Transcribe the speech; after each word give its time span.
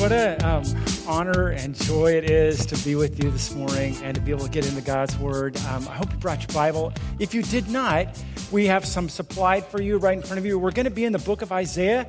what 0.00 0.12
a 0.12 0.48
um, 0.48 0.64
honor 1.06 1.48
and 1.48 1.74
joy 1.74 2.12
it 2.12 2.30
is 2.30 2.64
to 2.64 2.84
be 2.86 2.94
with 2.94 3.22
you 3.22 3.30
this 3.30 3.54
morning 3.54 3.94
and 4.02 4.14
to 4.14 4.20
be 4.22 4.30
able 4.30 4.44
to 4.44 4.50
get 4.50 4.66
into 4.66 4.80
God's 4.80 5.14
Word. 5.18 5.58
Um, 5.68 5.86
I 5.88 5.94
hope 5.94 6.10
you 6.10 6.16
brought 6.16 6.40
your 6.40 6.54
Bible. 6.54 6.94
If 7.18 7.34
you 7.34 7.42
did 7.42 7.68
not, 7.68 8.18
we 8.50 8.68
have 8.68 8.86
some 8.86 9.10
supplied 9.10 9.66
for 9.66 9.82
you 9.82 9.98
right 9.98 10.16
in 10.16 10.22
front 10.22 10.38
of 10.38 10.46
you. 10.46 10.58
We're 10.58 10.70
going 10.70 10.84
to 10.84 10.90
be 10.90 11.04
in 11.04 11.12
the 11.12 11.18
book 11.18 11.42
of 11.42 11.52
Isaiah, 11.52 12.08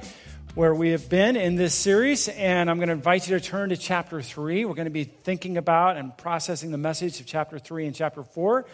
where 0.56 0.74
we 0.74 0.92
have 0.92 1.10
been 1.10 1.36
in 1.36 1.58
this 1.58 1.76
series, 1.76 2.30
and 2.30 2.70
I'm 2.70 2.78
going 2.78 2.88
to 2.88 2.94
invite 2.94 3.28
you 3.28 3.38
to 3.38 3.46
turn 3.46 3.70
to 3.70 3.78
chapter 3.78 4.22
three. 4.22 4.64
We're 4.64 4.74
going 4.74 4.86
to 4.86 4.90
be 4.90 5.04
thinking 5.04 5.58
about 5.58 5.98
and 5.98 6.18
processing 6.18 6.72
the 6.72 6.78
message 6.78 7.20
of 7.20 7.26
chapter 7.26 7.60
three 7.60 7.88
and 7.88 7.94
chapter 7.94 8.24
four. 8.24 8.68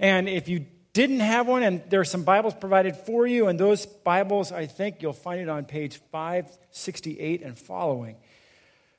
And 0.00 0.28
if 0.28 0.48
you 0.48 0.66
didn't 0.92 1.20
have 1.20 1.46
one, 1.46 1.62
and 1.62 1.84
there 1.88 2.00
are 2.00 2.04
some 2.04 2.24
Bibles 2.24 2.54
provided 2.54 2.96
for 2.96 3.28
you, 3.28 3.46
and 3.46 3.60
those 3.60 3.86
Bibles, 3.86 4.50
I 4.50 4.66
think 4.66 5.02
you'll 5.02 5.12
find 5.12 5.40
it 5.40 5.48
on 5.48 5.66
page 5.66 6.00
568 6.10 7.42
and 7.42 7.56
following. 7.56 8.16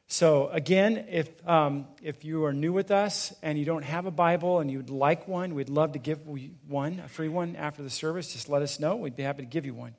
So, 0.10 0.48
again, 0.48 1.06
if, 1.10 1.48
um, 1.48 1.86
if 2.02 2.24
you 2.24 2.46
are 2.46 2.54
new 2.54 2.72
with 2.72 2.92
us 2.92 3.34
and 3.42 3.60
you 3.60 3.66
don't 3.66 3.84
have 3.84 4.06
a 4.06 4.12
Bible 4.12 4.60
and 4.60 4.72
you'd 4.72 4.90
like 4.90 5.28
one, 5.28 5.54
we'd 5.54 5.68
love 5.68 5.92
to 5.94 6.00
give 6.00 6.20
one, 6.68 7.02
a 7.04 7.10
free 7.10 7.28
one 7.28 7.58
after 7.58 7.84
the 7.84 7.90
service. 7.90 8.32
Just 8.32 8.48
let 8.48 8.62
us 8.62 8.80
know. 8.80 8.96
We'd 8.96 9.18
be 9.18 9.24
happy 9.24 9.42
to 9.42 9.50
give 9.50 9.66
you 9.66 9.74
one. 9.74 9.96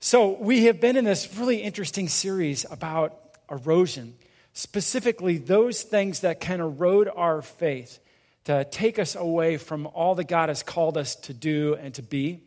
So, 0.00 0.36
we 0.40 0.64
have 0.64 0.80
been 0.80 0.96
in 0.96 1.04
this 1.04 1.36
really 1.36 1.58
interesting 1.62 2.08
series 2.08 2.66
about 2.68 3.16
erosion, 3.48 4.16
specifically 4.54 5.38
those 5.38 5.82
things 5.82 6.20
that 6.20 6.40
can 6.40 6.58
erode 6.58 7.08
our 7.14 7.42
faith, 7.42 8.00
to 8.44 8.64
take 8.64 8.98
us 8.98 9.14
away 9.14 9.56
from 9.56 9.86
all 9.86 10.16
that 10.16 10.26
God 10.26 10.48
has 10.48 10.64
called 10.64 10.96
us 10.96 11.14
to 11.14 11.32
do 11.32 11.76
and 11.76 11.94
to 11.94 12.02
be 12.02 12.40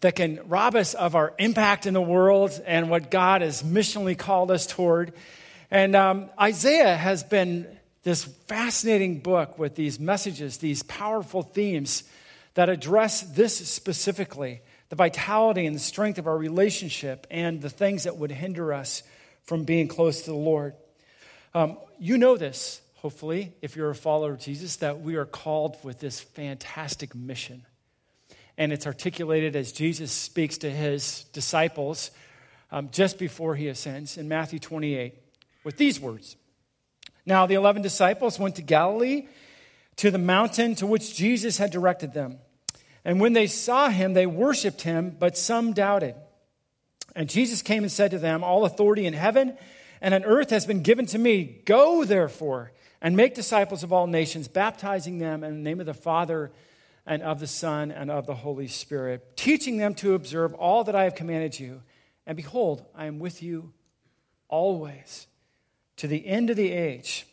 that 0.00 0.16
can 0.16 0.40
rob 0.48 0.74
us 0.74 0.94
of 0.94 1.14
our 1.14 1.34
impact 1.38 1.86
in 1.86 1.94
the 1.94 2.00
world 2.00 2.60
and 2.66 2.90
what 2.90 3.10
God 3.10 3.42
has 3.42 3.62
missionally 3.62 4.16
called 4.16 4.50
us 4.50 4.66
toward. 4.66 5.12
And 5.70 5.96
um, 5.96 6.30
Isaiah 6.40 6.96
has 6.96 7.24
been 7.24 7.66
this 8.02 8.24
fascinating 8.24 9.20
book 9.20 9.58
with 9.58 9.74
these 9.74 9.98
messages, 9.98 10.58
these 10.58 10.82
powerful 10.84 11.42
themes 11.42 12.04
that 12.54 12.68
address 12.68 13.22
this 13.22 13.56
specifically 13.68 14.60
the 14.88 14.96
vitality 14.96 15.66
and 15.66 15.74
the 15.74 15.80
strength 15.80 16.18
of 16.18 16.28
our 16.28 16.38
relationship 16.38 17.26
and 17.28 17.60
the 17.60 17.68
things 17.68 18.04
that 18.04 18.16
would 18.16 18.30
hinder 18.30 18.72
us 18.72 19.02
from 19.42 19.64
being 19.64 19.88
close 19.88 20.20
to 20.22 20.30
the 20.30 20.36
Lord. 20.36 20.74
Um, 21.54 21.78
you 21.98 22.18
know 22.18 22.36
this, 22.36 22.80
hopefully, 22.94 23.52
if 23.62 23.74
you're 23.74 23.90
a 23.90 23.96
follower 23.96 24.34
of 24.34 24.38
Jesus, 24.38 24.76
that 24.76 25.00
we 25.00 25.16
are 25.16 25.24
called 25.24 25.76
with 25.82 25.98
this 25.98 26.20
fantastic 26.20 27.16
mission 27.16 27.66
and 28.58 28.72
it's 28.72 28.86
articulated 28.86 29.56
as 29.56 29.72
Jesus 29.72 30.10
speaks 30.12 30.58
to 30.58 30.70
his 30.70 31.24
disciples 31.32 32.10
um, 32.70 32.88
just 32.90 33.18
before 33.18 33.54
he 33.54 33.68
ascends 33.68 34.16
in 34.16 34.28
Matthew 34.28 34.58
28 34.58 35.14
with 35.64 35.76
these 35.76 36.00
words 36.00 36.36
Now 37.24 37.46
the 37.46 37.54
11 37.54 37.82
disciples 37.82 38.38
went 38.38 38.56
to 38.56 38.62
Galilee 38.62 39.28
to 39.96 40.10
the 40.10 40.18
mountain 40.18 40.74
to 40.76 40.86
which 40.86 41.16
Jesus 41.16 41.58
had 41.58 41.70
directed 41.70 42.12
them. 42.12 42.38
And 43.04 43.20
when 43.20 43.32
they 43.32 43.46
saw 43.46 43.88
him, 43.88 44.14
they 44.14 44.26
worshiped 44.26 44.82
him, 44.82 45.16
but 45.18 45.38
some 45.38 45.72
doubted. 45.72 46.16
And 47.14 47.30
Jesus 47.30 47.62
came 47.62 47.82
and 47.82 47.92
said 47.92 48.10
to 48.10 48.18
them, 48.18 48.44
All 48.44 48.64
authority 48.64 49.06
in 49.06 49.14
heaven 49.14 49.56
and 50.00 50.12
on 50.12 50.24
earth 50.24 50.50
has 50.50 50.66
been 50.66 50.82
given 50.82 51.06
to 51.06 51.18
me. 51.18 51.62
Go, 51.64 52.04
therefore, 52.04 52.72
and 53.00 53.16
make 53.16 53.34
disciples 53.34 53.82
of 53.82 53.92
all 53.92 54.06
nations, 54.06 54.48
baptizing 54.48 55.18
them 55.18 55.44
in 55.44 55.54
the 55.54 55.70
name 55.70 55.80
of 55.80 55.86
the 55.86 55.94
Father 55.94 56.52
and 57.06 57.22
of 57.22 57.38
the 57.38 57.46
Son 57.46 57.92
and 57.92 58.10
of 58.10 58.26
the 58.26 58.34
Holy 58.34 58.66
Spirit, 58.66 59.36
teaching 59.36 59.76
them 59.76 59.94
to 59.94 60.14
observe 60.14 60.54
all 60.54 60.84
that 60.84 60.96
I 60.96 61.04
have 61.04 61.14
commanded 61.14 61.58
you. 61.58 61.82
And 62.26 62.36
behold, 62.36 62.84
I 62.94 63.06
am 63.06 63.18
with 63.18 63.42
you 63.42 63.72
always 64.48 65.26
to 65.96 66.08
the 66.08 66.26
end 66.26 66.50
of 66.50 66.56
the 66.56 66.72
age. 66.72 67.26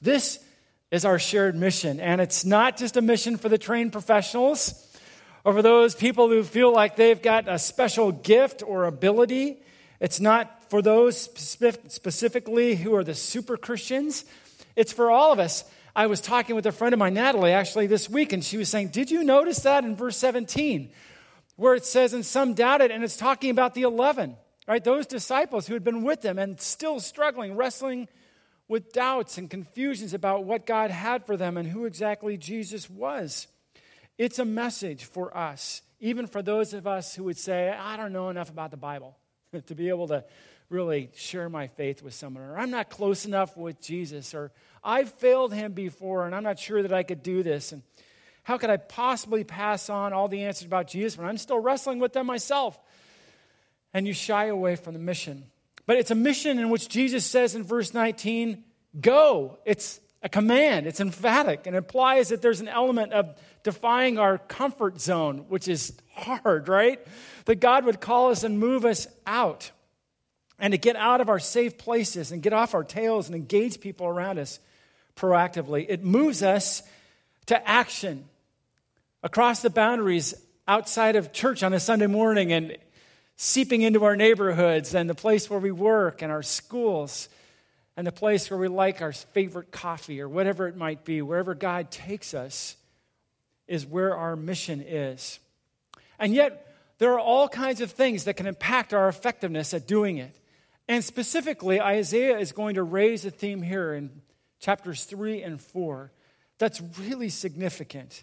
This 0.00 0.44
is 0.90 1.04
our 1.04 1.18
shared 1.18 1.54
mission, 1.54 2.00
and 2.00 2.20
it's 2.20 2.44
not 2.44 2.76
just 2.76 2.96
a 2.96 3.02
mission 3.02 3.36
for 3.36 3.48
the 3.48 3.58
trained 3.58 3.92
professionals 3.92 4.88
or 5.44 5.52
for 5.52 5.62
those 5.62 5.94
people 5.94 6.28
who 6.28 6.42
feel 6.42 6.72
like 6.72 6.96
they've 6.96 7.22
got 7.22 7.48
a 7.48 7.58
special 7.58 8.12
gift 8.12 8.62
or 8.66 8.84
ability. 8.84 9.62
It's 10.00 10.20
not 10.20 10.70
for 10.70 10.82
those 10.82 11.16
specifically 11.18 12.74
who 12.74 12.94
are 12.94 13.04
the 13.04 13.14
super 13.14 13.56
Christians. 13.56 14.24
It's 14.76 14.92
for 14.92 15.10
all 15.10 15.32
of 15.32 15.38
us 15.38 15.64
I 15.94 16.06
was 16.06 16.22
talking 16.22 16.56
with 16.56 16.64
a 16.66 16.72
friend 16.72 16.94
of 16.94 16.98
mine, 16.98 17.14
Natalie, 17.14 17.52
actually 17.52 17.86
this 17.86 18.08
week, 18.08 18.32
and 18.32 18.42
she 18.42 18.56
was 18.56 18.70
saying, 18.70 18.88
Did 18.88 19.10
you 19.10 19.22
notice 19.22 19.60
that 19.60 19.84
in 19.84 19.94
verse 19.94 20.16
17, 20.16 20.90
where 21.56 21.74
it 21.74 21.84
says, 21.84 22.14
And 22.14 22.24
some 22.24 22.54
doubted, 22.54 22.90
and 22.90 23.04
it's 23.04 23.16
talking 23.16 23.50
about 23.50 23.74
the 23.74 23.82
11, 23.82 24.36
right? 24.66 24.82
Those 24.82 25.06
disciples 25.06 25.66
who 25.66 25.74
had 25.74 25.84
been 25.84 26.02
with 26.02 26.22
them 26.22 26.38
and 26.38 26.58
still 26.58 26.98
struggling, 26.98 27.56
wrestling 27.56 28.08
with 28.68 28.92
doubts 28.92 29.36
and 29.36 29.50
confusions 29.50 30.14
about 30.14 30.44
what 30.44 30.64
God 30.64 30.90
had 30.90 31.26
for 31.26 31.36
them 31.36 31.58
and 31.58 31.68
who 31.68 31.84
exactly 31.84 32.38
Jesus 32.38 32.88
was. 32.88 33.46
It's 34.16 34.38
a 34.38 34.46
message 34.46 35.04
for 35.04 35.36
us, 35.36 35.82
even 36.00 36.26
for 36.26 36.40
those 36.40 36.72
of 36.72 36.86
us 36.86 37.14
who 37.14 37.24
would 37.24 37.36
say, 37.36 37.68
I 37.68 37.98
don't 37.98 38.14
know 38.14 38.30
enough 38.30 38.48
about 38.48 38.70
the 38.70 38.78
Bible 38.78 39.18
to 39.66 39.74
be 39.74 39.90
able 39.90 40.08
to 40.08 40.24
really 40.70 41.10
share 41.14 41.50
my 41.50 41.66
faith 41.66 42.02
with 42.02 42.14
someone, 42.14 42.44
or 42.44 42.58
I'm 42.58 42.70
not 42.70 42.88
close 42.88 43.26
enough 43.26 43.58
with 43.58 43.78
Jesus, 43.82 44.34
or 44.34 44.52
I've 44.84 45.12
failed 45.14 45.52
him 45.52 45.72
before 45.72 46.26
and 46.26 46.34
I'm 46.34 46.42
not 46.42 46.58
sure 46.58 46.82
that 46.82 46.92
I 46.92 47.02
could 47.02 47.22
do 47.22 47.42
this. 47.42 47.72
And 47.72 47.82
how 48.42 48.58
could 48.58 48.70
I 48.70 48.76
possibly 48.76 49.44
pass 49.44 49.88
on 49.88 50.12
all 50.12 50.28
the 50.28 50.44
answers 50.44 50.66
about 50.66 50.88
Jesus 50.88 51.16
when 51.16 51.28
I'm 51.28 51.38
still 51.38 51.60
wrestling 51.60 51.98
with 51.98 52.12
them 52.12 52.26
myself? 52.26 52.78
And 53.94 54.06
you 54.06 54.12
shy 54.12 54.46
away 54.46 54.76
from 54.76 54.94
the 54.94 54.98
mission. 54.98 55.44
But 55.86 55.96
it's 55.96 56.10
a 56.10 56.16
mission 56.16 56.58
in 56.58 56.70
which 56.70 56.88
Jesus 56.88 57.24
says 57.24 57.54
in 57.54 57.62
verse 57.62 57.92
19, 57.92 58.64
go. 59.00 59.58
It's 59.64 60.00
a 60.22 60.28
command, 60.28 60.86
it's 60.86 61.00
emphatic, 61.00 61.66
and 61.66 61.74
implies 61.74 62.28
that 62.28 62.42
there's 62.42 62.60
an 62.60 62.68
element 62.68 63.12
of 63.12 63.36
defying 63.64 64.18
our 64.18 64.38
comfort 64.38 65.00
zone, 65.00 65.46
which 65.48 65.66
is 65.66 65.92
hard, 66.14 66.68
right? 66.68 67.04
That 67.46 67.56
God 67.56 67.84
would 67.84 68.00
call 68.00 68.30
us 68.30 68.44
and 68.44 68.58
move 68.58 68.84
us 68.84 69.08
out 69.26 69.72
and 70.58 70.72
to 70.72 70.78
get 70.78 70.94
out 70.94 71.20
of 71.20 71.28
our 71.28 71.40
safe 71.40 71.76
places 71.76 72.30
and 72.30 72.40
get 72.40 72.52
off 72.52 72.72
our 72.74 72.84
tails 72.84 73.26
and 73.26 73.34
engage 73.34 73.80
people 73.80 74.06
around 74.06 74.38
us 74.38 74.60
proactively. 75.16 75.86
It 75.88 76.02
moves 76.02 76.42
us 76.42 76.82
to 77.46 77.68
action 77.68 78.24
across 79.22 79.62
the 79.62 79.70
boundaries 79.70 80.34
outside 80.66 81.16
of 81.16 81.32
church 81.32 81.62
on 81.62 81.72
a 81.72 81.80
Sunday 81.80 82.06
morning 82.06 82.52
and 82.52 82.76
seeping 83.36 83.82
into 83.82 84.04
our 84.04 84.16
neighborhoods 84.16 84.94
and 84.94 85.08
the 85.08 85.14
place 85.14 85.50
where 85.50 85.58
we 85.58 85.72
work 85.72 86.22
and 86.22 86.30
our 86.30 86.42
schools 86.42 87.28
and 87.96 88.06
the 88.06 88.12
place 88.12 88.50
where 88.50 88.58
we 88.58 88.68
like 88.68 89.02
our 89.02 89.12
favorite 89.12 89.70
coffee 89.70 90.20
or 90.20 90.28
whatever 90.28 90.66
it 90.68 90.76
might 90.76 91.04
be, 91.04 91.20
wherever 91.20 91.54
God 91.54 91.90
takes 91.90 92.34
us, 92.34 92.76
is 93.66 93.86
where 93.86 94.16
our 94.16 94.36
mission 94.36 94.80
is. 94.80 95.38
And 96.18 96.34
yet, 96.34 96.74
there 96.98 97.12
are 97.12 97.20
all 97.20 97.48
kinds 97.48 97.80
of 97.80 97.90
things 97.90 98.24
that 98.24 98.36
can 98.36 98.46
impact 98.46 98.94
our 98.94 99.08
effectiveness 99.08 99.74
at 99.74 99.88
doing 99.88 100.18
it. 100.18 100.38
And 100.88 101.04
specifically, 101.04 101.80
Isaiah 101.80 102.38
is 102.38 102.52
going 102.52 102.76
to 102.76 102.82
raise 102.82 103.24
a 103.24 103.30
theme 103.30 103.60
here 103.60 103.92
in 103.92 104.21
chapters 104.62 105.04
3 105.04 105.42
and 105.42 105.60
4, 105.60 106.12
that's 106.58 106.80
really 107.00 107.28
significant, 107.28 108.22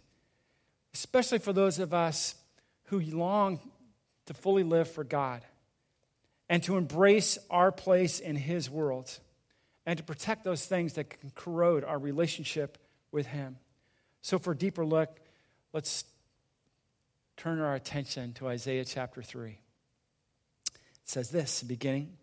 especially 0.94 1.38
for 1.38 1.54
those 1.54 1.78
of 1.78 1.94
us 1.94 2.34
who 2.86 3.00
long 3.02 3.60
to 4.26 4.34
fully 4.34 4.64
live 4.64 4.90
for 4.90 5.04
God 5.04 5.44
and 6.48 6.64
to 6.64 6.78
embrace 6.78 7.38
our 7.50 7.72
place 7.72 8.20
in 8.20 8.38
His 8.38 8.70
world 8.70 9.20
and 9.86 9.98
to 9.98 10.04
protect 10.04 10.44
those 10.44 10.66
things 10.66 10.94
that 10.94 11.10
can 11.10 11.32
corrode 11.36 11.84
our 11.84 12.00
relationship 12.00 12.78
with 13.12 13.28
Him. 13.28 13.58
So, 14.22 14.40
for 14.40 14.52
a 14.52 14.58
deeper 14.58 14.86
look, 14.86 15.20
let's 15.74 16.06
turn 17.38 17.60
our 17.60 17.76
attention 17.76 18.34
to 18.34 18.48
Isaiah 18.48 18.86
chapter 18.86 19.22
3. 19.22 19.50
It 19.50 19.60
says 21.04 21.30
this, 21.30 21.64
beginning. 21.64 22.19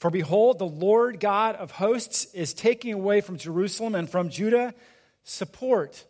For 0.00 0.08
behold, 0.08 0.58
the 0.58 0.66
Lord 0.66 1.20
God 1.20 1.56
of 1.56 1.72
hosts 1.72 2.24
is 2.32 2.54
taking 2.54 2.94
away 2.94 3.20
from 3.20 3.36
Jerusalem 3.36 3.94
and 3.94 4.08
from 4.08 4.30
Judah 4.30 4.72
support 5.24 6.06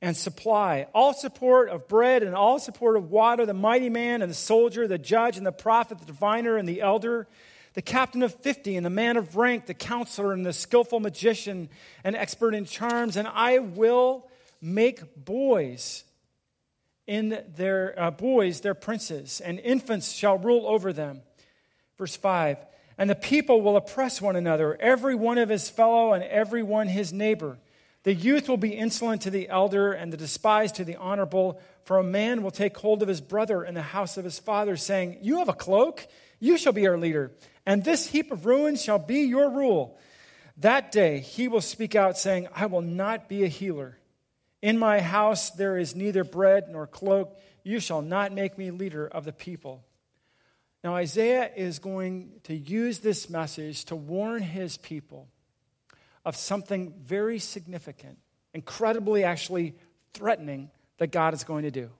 and 0.00 0.16
supply, 0.16 0.86
all 0.94 1.12
support 1.12 1.68
of 1.68 1.88
bread 1.88 2.22
and 2.22 2.36
all 2.36 2.60
support 2.60 2.96
of 2.96 3.10
water, 3.10 3.44
the 3.44 3.52
mighty 3.52 3.88
man 3.88 4.22
and 4.22 4.30
the 4.30 4.34
soldier, 4.36 4.86
the 4.86 4.96
judge 4.96 5.36
and 5.36 5.44
the 5.44 5.50
prophet, 5.50 5.98
the 5.98 6.06
diviner 6.06 6.56
and 6.56 6.68
the 6.68 6.80
elder, 6.80 7.26
the 7.74 7.82
captain 7.82 8.22
of 8.22 8.32
fifty 8.32 8.76
and 8.76 8.86
the 8.86 8.90
man 8.90 9.16
of 9.16 9.34
rank, 9.34 9.66
the 9.66 9.74
counselor 9.74 10.32
and 10.32 10.46
the 10.46 10.52
skillful 10.52 11.00
magician 11.00 11.68
and 12.04 12.14
expert 12.14 12.54
in 12.54 12.64
charms. 12.64 13.16
And 13.16 13.26
I 13.26 13.58
will 13.58 14.28
make 14.60 15.16
boys 15.16 16.04
in 17.08 17.42
their 17.56 18.00
uh, 18.00 18.12
boys 18.12 18.60
their 18.60 18.74
princes, 18.74 19.40
and 19.40 19.58
infants 19.58 20.12
shall 20.12 20.38
rule 20.38 20.64
over 20.68 20.92
them. 20.92 21.22
Verse 21.98 22.14
5 22.14 22.58
and 23.02 23.10
the 23.10 23.16
people 23.16 23.62
will 23.62 23.76
oppress 23.76 24.22
one 24.22 24.36
another, 24.36 24.76
every 24.78 25.16
one 25.16 25.36
of 25.36 25.48
his 25.48 25.68
fellow 25.68 26.12
and 26.12 26.22
every 26.22 26.62
one 26.62 26.86
his 26.86 27.12
neighbor. 27.12 27.58
The 28.04 28.14
youth 28.14 28.48
will 28.48 28.56
be 28.56 28.76
insolent 28.76 29.22
to 29.22 29.30
the 29.30 29.48
elder, 29.48 29.92
and 29.92 30.12
the 30.12 30.16
despised 30.16 30.76
to 30.76 30.84
the 30.84 30.94
honorable. 30.94 31.60
For 31.84 31.98
a 31.98 32.04
man 32.04 32.44
will 32.44 32.52
take 32.52 32.78
hold 32.78 33.02
of 33.02 33.08
his 33.08 33.20
brother 33.20 33.64
in 33.64 33.74
the 33.74 33.82
house 33.82 34.18
of 34.18 34.24
his 34.24 34.38
father, 34.38 34.76
saying, 34.76 35.18
You 35.20 35.38
have 35.38 35.48
a 35.48 35.52
cloak, 35.52 36.06
you 36.38 36.56
shall 36.56 36.72
be 36.72 36.86
our 36.86 36.96
leader, 36.96 37.32
and 37.66 37.82
this 37.82 38.06
heap 38.06 38.30
of 38.30 38.46
ruins 38.46 38.80
shall 38.80 39.00
be 39.00 39.22
your 39.22 39.50
rule. 39.50 39.98
That 40.58 40.92
day 40.92 41.18
he 41.18 41.48
will 41.48 41.60
speak 41.60 41.96
out, 41.96 42.16
saying, 42.16 42.46
I 42.54 42.66
will 42.66 42.82
not 42.82 43.28
be 43.28 43.42
a 43.42 43.48
healer. 43.48 43.98
In 44.62 44.78
my 44.78 45.00
house 45.00 45.50
there 45.50 45.76
is 45.76 45.96
neither 45.96 46.22
bread 46.22 46.68
nor 46.70 46.86
cloak. 46.86 47.36
You 47.64 47.80
shall 47.80 48.00
not 48.00 48.32
make 48.32 48.56
me 48.56 48.70
leader 48.70 49.08
of 49.08 49.24
the 49.24 49.32
people. 49.32 49.82
Now, 50.82 50.96
Isaiah 50.96 51.50
is 51.54 51.78
going 51.78 52.32
to 52.44 52.54
use 52.54 52.98
this 52.98 53.30
message 53.30 53.84
to 53.86 53.96
warn 53.96 54.42
his 54.42 54.76
people 54.76 55.28
of 56.24 56.36
something 56.36 56.92
very 57.02 57.38
significant, 57.38 58.18
incredibly 58.52 59.22
actually 59.22 59.74
threatening 60.12 60.70
that 60.98 61.12
God 61.12 61.34
is 61.34 61.44
going 61.44 61.62
to 61.62 61.70
do. 61.70 61.90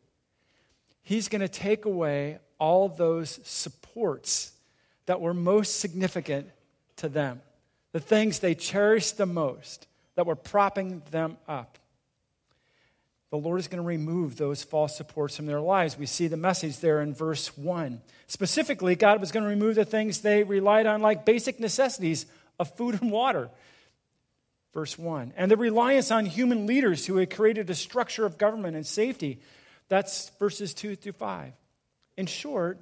He's 1.02 1.28
going 1.28 1.40
to 1.40 1.48
take 1.48 1.84
away 1.84 2.38
all 2.58 2.88
those 2.88 3.40
supports 3.44 4.52
that 5.06 5.20
were 5.20 5.34
most 5.34 5.80
significant 5.80 6.48
to 6.96 7.08
them, 7.08 7.40
the 7.92 8.00
things 8.00 8.38
they 8.38 8.54
cherished 8.54 9.16
the 9.16 9.26
most, 9.26 9.86
that 10.14 10.26
were 10.26 10.36
propping 10.36 11.02
them 11.10 11.36
up. 11.48 11.78
The 13.32 13.38
Lord 13.38 13.58
is 13.58 13.66
going 13.66 13.82
to 13.82 13.86
remove 13.88 14.36
those 14.36 14.62
false 14.62 14.96
supports 14.96 15.36
from 15.36 15.46
their 15.46 15.60
lives. 15.60 15.98
We 15.98 16.06
see 16.06 16.28
the 16.28 16.36
message 16.36 16.78
there 16.78 17.00
in 17.00 17.14
verse 17.14 17.56
1. 17.56 18.00
Specifically, 18.28 18.94
God 18.94 19.20
was 19.20 19.32
going 19.32 19.42
to 19.42 19.48
remove 19.48 19.74
the 19.74 19.84
things 19.84 20.20
they 20.20 20.44
relied 20.44 20.86
on, 20.86 21.02
like 21.02 21.24
basic 21.24 21.58
necessities 21.58 22.26
of 22.60 22.76
food 22.76 23.00
and 23.00 23.10
water 23.10 23.50
verse 24.72 24.98
1. 24.98 25.32
And 25.36 25.50
the 25.50 25.56
reliance 25.56 26.10
on 26.10 26.26
human 26.26 26.66
leaders 26.66 27.06
who 27.06 27.16
had 27.16 27.30
created 27.30 27.68
a 27.70 27.74
structure 27.74 28.24
of 28.24 28.38
government 28.38 28.76
and 28.76 28.86
safety. 28.86 29.40
That's 29.88 30.30
verses 30.38 30.74
2 30.74 30.96
through 30.96 31.12
5. 31.12 31.52
In 32.16 32.26
short, 32.26 32.78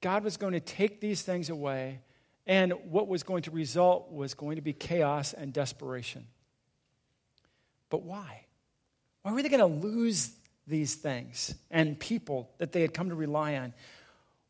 God 0.00 0.24
was 0.24 0.36
going 0.36 0.52
to 0.52 0.60
take 0.60 1.00
these 1.00 1.22
things 1.22 1.48
away, 1.48 2.00
and 2.46 2.72
what 2.90 3.06
was 3.08 3.22
going 3.22 3.42
to 3.42 3.50
result 3.50 4.10
was 4.10 4.34
going 4.34 4.56
to 4.56 4.62
be 4.62 4.72
chaos 4.72 5.32
and 5.32 5.52
desperation. 5.52 6.26
But 7.88 8.02
why? 8.02 8.46
Why 9.22 9.32
were 9.32 9.42
they 9.42 9.48
going 9.48 9.60
to 9.60 9.86
lose 9.86 10.30
these 10.66 10.94
things 10.94 11.54
and 11.70 11.98
people 11.98 12.50
that 12.58 12.72
they 12.72 12.82
had 12.82 12.94
come 12.94 13.08
to 13.08 13.14
rely 13.14 13.56
on? 13.56 13.72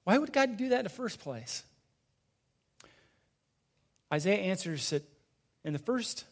Why 0.04 0.18
would 0.18 0.32
God 0.32 0.56
do 0.56 0.70
that 0.70 0.80
in 0.80 0.84
the 0.84 0.90
first 0.90 1.20
place? 1.20 1.62
Isaiah 4.12 4.38
answers 4.38 4.92
it 4.92 5.04
in 5.64 5.72
the 5.72 5.78
first 5.78 6.24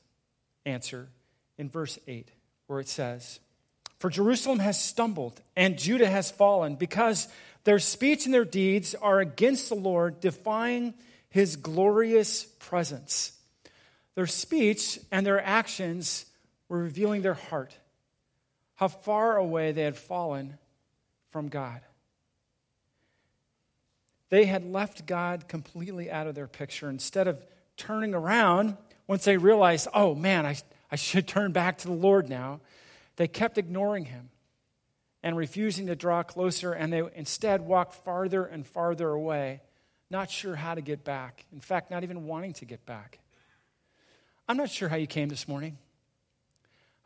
answer 0.67 1.09
in 1.59 1.69
verse 1.69 1.99
8, 2.07 2.29
where 2.67 2.81
it 2.81 2.89
says, 2.89 3.41
For 3.99 4.11
Jerusalem 4.11 4.59
has 4.59 4.83
stumbled 4.83 5.41
and 5.57 5.79
Judah 5.79 6.09
has 6.09 6.31
fallen 6.31 6.77
because 6.77 7.29
their 7.65 7.79
speech 7.79 8.25
and 8.25 8.35
their 8.35 8.45
deeds 8.45 8.95
are 8.95 9.21
against 9.21 9.69
the 9.69 9.75
Lord, 9.75 10.21
defying 10.21 10.95
his 11.29 11.57
glorious 11.57 12.45
presence. 12.59 13.33
Their 14.15 14.27
speech 14.27 14.99
and 15.11 15.27
their 15.27 15.43
actions 15.43 16.27
were 16.69 16.79
revealing 16.79 17.23
their 17.23 17.35
heart, 17.35 17.77
how 18.81 18.89
far 18.89 19.37
away 19.37 19.73
they 19.73 19.83
had 19.83 19.95
fallen 19.95 20.57
from 21.29 21.49
God. 21.49 21.83
They 24.31 24.47
had 24.47 24.65
left 24.65 25.05
God 25.05 25.49
completely 25.49 26.11
out 26.11 26.27
of 26.27 26.35
their 26.35 26.47
picture. 26.47 26.89
Instead 26.89 27.29
of 27.29 27.45
turning 27.77 28.15
around 28.15 28.79
once 29.07 29.25
they 29.25 29.37
realized, 29.37 29.87
oh 29.93 30.15
man, 30.15 30.47
I, 30.47 30.57
I 30.91 30.97
should 30.97 31.29
turn 31.29 31.53
back 31.53 31.77
to 31.79 31.89
the 31.89 31.93
Lord 31.93 32.31
now, 32.31 32.61
they 33.17 33.29
kept 33.29 33.59
ignoring 33.59 34.07
him 34.07 34.31
and 35.23 35.37
refusing 35.37 35.89
to 35.89 35.95
draw 35.95 36.23
closer, 36.23 36.73
and 36.73 36.91
they 36.91 37.03
instead 37.15 37.61
walked 37.61 37.93
farther 37.97 38.47
and 38.47 38.67
farther 38.67 39.11
away, 39.11 39.61
not 40.09 40.31
sure 40.31 40.57
how 40.57 40.75
to 40.75 40.81
get 40.81 41.05
back. 41.05 41.45
In 41.53 41.61
fact, 41.61 41.91
not 41.91 42.03
even 42.03 42.25
wanting 42.25 42.55
to 42.55 42.65
get 42.65 42.87
back. 42.87 43.19
I'm 44.49 44.57
not 44.57 44.71
sure 44.71 44.89
how 44.89 44.97
you 44.97 45.07
came 45.07 45.29
this 45.29 45.47
morning, 45.47 45.77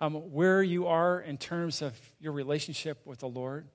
um, 0.05 0.15
where 0.33 0.63
you 0.63 0.87
are 0.87 1.21
in 1.21 1.39
terms 1.39 1.81
of 1.81 1.99
your 2.21 2.33
relationship 2.33 3.01
with 3.07 3.21
the 3.21 3.29
Lord. 3.29 3.67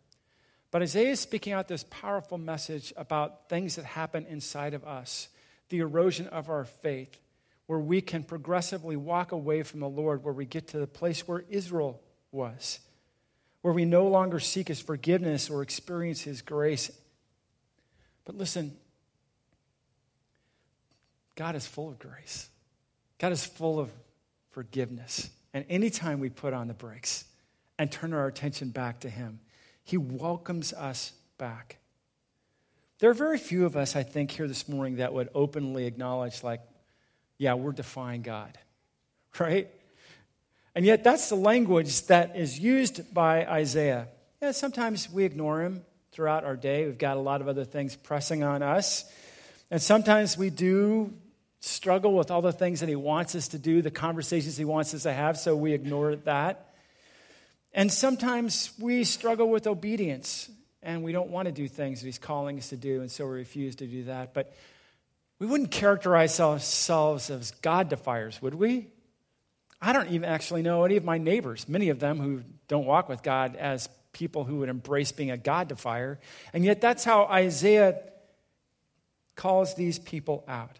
But 0.71 0.83
Isaiah 0.83 1.11
is 1.11 1.19
speaking 1.19 1.53
out 1.53 1.67
this 1.67 1.85
powerful 1.89 2.37
message 2.37 2.93
about 2.95 3.49
things 3.49 3.75
that 3.75 3.85
happen 3.85 4.27
inside 4.27 4.75
of 4.75 4.85
us, 4.85 5.29
the 5.69 5.79
erosion 5.79 6.27
of 6.27 6.49
our 6.49 6.65
faith 6.65 7.19
where 7.65 7.79
we 7.79 8.01
can 8.01 8.23
progressively 8.23 8.95
walk 8.95 9.31
away 9.31 9.63
from 9.63 9.79
the 9.79 9.89
Lord, 9.89 10.23
where 10.23 10.33
we 10.33 10.45
get 10.45 10.67
to 10.69 10.79
the 10.79 10.87
place 10.87 11.27
where 11.27 11.45
Israel 11.49 11.99
was, 12.31 12.79
where 13.61 13.73
we 13.73 13.85
no 13.85 14.07
longer 14.07 14.39
seek 14.39 14.67
his 14.67 14.79
forgiveness 14.79 15.49
or 15.49 15.61
experience 15.63 16.21
his 16.21 16.41
grace. 16.41 16.91
But 18.25 18.35
listen, 18.35 18.75
God 21.35 21.55
is 21.55 21.65
full 21.65 21.89
of 21.89 21.97
grace, 21.97 22.49
God 23.17 23.31
is 23.31 23.43
full 23.45 23.79
of 23.79 23.89
forgiveness. 24.51 25.29
And 25.53 25.65
anytime 25.69 26.19
we 26.19 26.29
put 26.29 26.53
on 26.53 26.67
the 26.67 26.73
brakes 26.73 27.25
and 27.77 27.91
turn 27.91 28.13
our 28.13 28.27
attention 28.27 28.69
back 28.69 29.01
to 29.01 29.09
him, 29.09 29.39
he 29.83 29.97
welcomes 29.97 30.73
us 30.73 31.13
back. 31.37 31.77
There 32.99 33.09
are 33.09 33.15
very 33.15 33.37
few 33.37 33.65
of 33.65 33.75
us, 33.75 33.95
I 33.95 34.03
think, 34.03 34.31
here 34.31 34.47
this 34.47 34.67
morning 34.67 34.97
that 34.97 35.13
would 35.13 35.29
openly 35.33 35.85
acknowledge, 35.85 36.43
like, 36.43 36.61
yeah, 37.37 37.53
we're 37.53 37.71
defying 37.71 38.21
God, 38.21 38.57
right? 39.39 39.69
And 40.75 40.85
yet, 40.85 41.03
that's 41.03 41.29
the 41.29 41.35
language 41.35 42.05
that 42.07 42.35
is 42.35 42.59
used 42.59 43.13
by 43.13 43.45
Isaiah. 43.45 44.07
Yeah, 44.41 44.51
sometimes 44.51 45.09
we 45.09 45.23
ignore 45.23 45.61
him 45.61 45.83
throughout 46.11 46.43
our 46.43 46.55
day. 46.55 46.85
We've 46.85 46.97
got 46.97 47.17
a 47.17 47.21
lot 47.21 47.41
of 47.41 47.47
other 47.47 47.65
things 47.65 47.95
pressing 47.95 48.43
on 48.43 48.61
us. 48.61 49.05
And 49.71 49.81
sometimes 49.81 50.37
we 50.37 50.49
do 50.49 51.13
struggle 51.59 52.13
with 52.13 52.31
all 52.31 52.41
the 52.41 52.53
things 52.53 52.79
that 52.79 52.89
he 52.89 52.95
wants 52.95 53.35
us 53.35 53.49
to 53.49 53.59
do, 53.59 53.81
the 53.81 53.91
conversations 53.91 54.57
he 54.57 54.65
wants 54.65 54.93
us 54.93 55.03
to 55.03 55.13
have, 55.13 55.37
so 55.37 55.55
we 55.55 55.73
ignore 55.73 56.15
that. 56.15 56.73
And 57.73 57.91
sometimes 57.91 58.71
we 58.79 59.03
struggle 59.03 59.49
with 59.49 59.67
obedience 59.67 60.49
and 60.81 61.03
we 61.03 61.11
don't 61.11 61.29
want 61.29 61.47
to 61.47 61.51
do 61.51 61.67
things 61.67 61.99
that 61.99 62.05
he's 62.05 62.17
calling 62.17 62.57
us 62.57 62.69
to 62.69 62.77
do, 62.77 63.01
and 63.01 63.11
so 63.11 63.25
we 63.25 63.33
refuse 63.33 63.75
to 63.77 63.85
do 63.85 64.05
that. 64.05 64.33
But 64.33 64.55
we 65.37 65.45
wouldn't 65.45 65.71
characterize 65.71 66.39
ourselves 66.39 67.29
as 67.29 67.51
God 67.51 67.89
defiers, 67.89 68.41
would 68.41 68.55
we? 68.55 68.87
I 69.81 69.93
don't 69.93 70.09
even 70.09 70.27
actually 70.27 70.61
know 70.61 70.83
any 70.83 70.97
of 70.97 71.03
my 71.03 71.17
neighbors, 71.17 71.67
many 71.67 71.89
of 71.89 71.99
them 71.99 72.19
who 72.19 72.43
don't 72.67 72.85
walk 72.85 73.09
with 73.09 73.23
God, 73.23 73.55
as 73.55 73.89
people 74.11 74.43
who 74.43 74.57
would 74.57 74.69
embrace 74.69 75.11
being 75.11 75.31
a 75.31 75.37
God 75.37 75.67
defier. 75.67 76.19
And 76.53 76.65
yet, 76.65 76.81
that's 76.81 77.03
how 77.03 77.25
Isaiah 77.25 78.01
calls 79.35 79.75
these 79.75 79.99
people 79.99 80.43
out. 80.47 80.77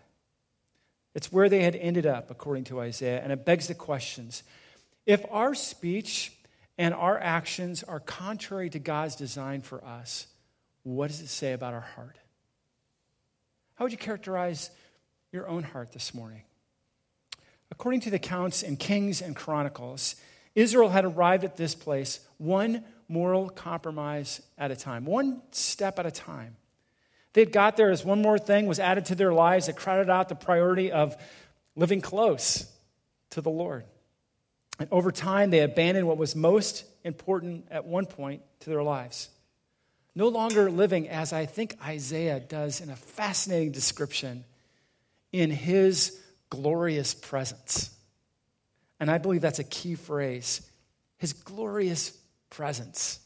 It's 1.20 1.34
where 1.34 1.50
they 1.50 1.64
had 1.64 1.76
ended 1.76 2.06
up, 2.06 2.32
according 2.32 2.64
to 2.64 2.80
Isaiah, 2.80 3.20
and 3.22 3.34
it 3.34 3.44
begs 3.44 3.68
the 3.68 3.76
questions. 3.76 4.42
If 5.06 5.26
our 5.30 5.54
speech 5.54 6.32
and 6.78 6.94
our 6.94 7.20
actions 7.20 7.84
are 7.84 8.00
contrary 8.00 8.70
to 8.70 8.80
God's 8.80 9.18
design 9.18 9.60
for 9.60 9.84
us, 9.84 10.28
what 10.84 11.10
does 11.10 11.20
it 11.20 11.28
say 11.28 11.52
about 11.52 11.74
our 11.74 11.82
heart? 11.82 12.16
How 13.76 13.84
would 13.84 13.92
you 13.92 13.98
characterize 13.98 14.72
your 15.34 15.46
own 15.50 15.64
heart 15.64 15.92
this 15.92 16.14
morning? 16.14 16.44
According 17.70 18.00
to 18.00 18.12
the 18.12 18.16
accounts 18.16 18.64
in 18.64 18.78
Kings 18.78 19.22
and 19.22 19.36
Chronicles, 19.36 20.16
Israel 20.56 20.88
had 20.88 21.04
arrived 21.04 21.44
at 21.44 21.58
this 21.58 21.76
place 21.76 22.22
one 22.38 22.86
moral 23.10 23.50
compromise 23.50 24.42
at 24.58 24.72
a 24.72 24.76
time, 24.78 25.04
one 25.04 25.42
step 25.52 26.00
at 26.00 26.06
a 26.06 26.12
time. 26.12 26.56
They 27.34 27.46
got 27.46 27.78
there 27.78 27.92
as 27.92 28.04
one 28.04 28.22
more 28.22 28.40
thing 28.40 28.66
was 28.66 28.80
added 28.80 29.06
to 29.06 29.16
their 29.16 29.34
lives 29.34 29.68
that 29.68 29.76
crowded 29.76 30.10
out 30.10 30.30
the 30.30 30.36
priority 30.36 30.92
of 30.92 31.16
living 31.76 32.02
close 32.02 32.72
to 33.32 33.42
the 33.42 33.50
Lord. 33.50 33.86
And 34.80 34.88
over 34.92 35.12
time, 35.12 35.50
they 35.50 35.60
abandoned 35.60 36.08
what 36.08 36.18
was 36.18 36.36
most 36.36 36.86
important 37.04 37.68
at 37.70 37.86
one 37.86 38.06
point 38.06 38.42
to 38.62 38.70
their 38.70 38.84
lives 38.84 39.30
no 40.20 40.28
longer 40.28 40.70
living 40.70 41.08
as 41.08 41.32
I 41.32 41.46
think 41.46 41.76
Isaiah 41.82 42.42
does 42.42 42.82
in 42.82 42.90
a 42.90 42.96
fascinating 42.96 43.72
description 43.72 44.44
in 45.32 45.50
his 45.50 46.20
glorious 46.50 47.14
presence. 47.14 47.96
And 49.00 49.10
I 49.10 49.18
believe 49.18 49.40
that's 49.40 49.60
a 49.60 49.64
key 49.64 49.96
phrase 49.96 50.62
his 51.18 51.34
glorious 51.34 52.18
presence. 52.50 53.20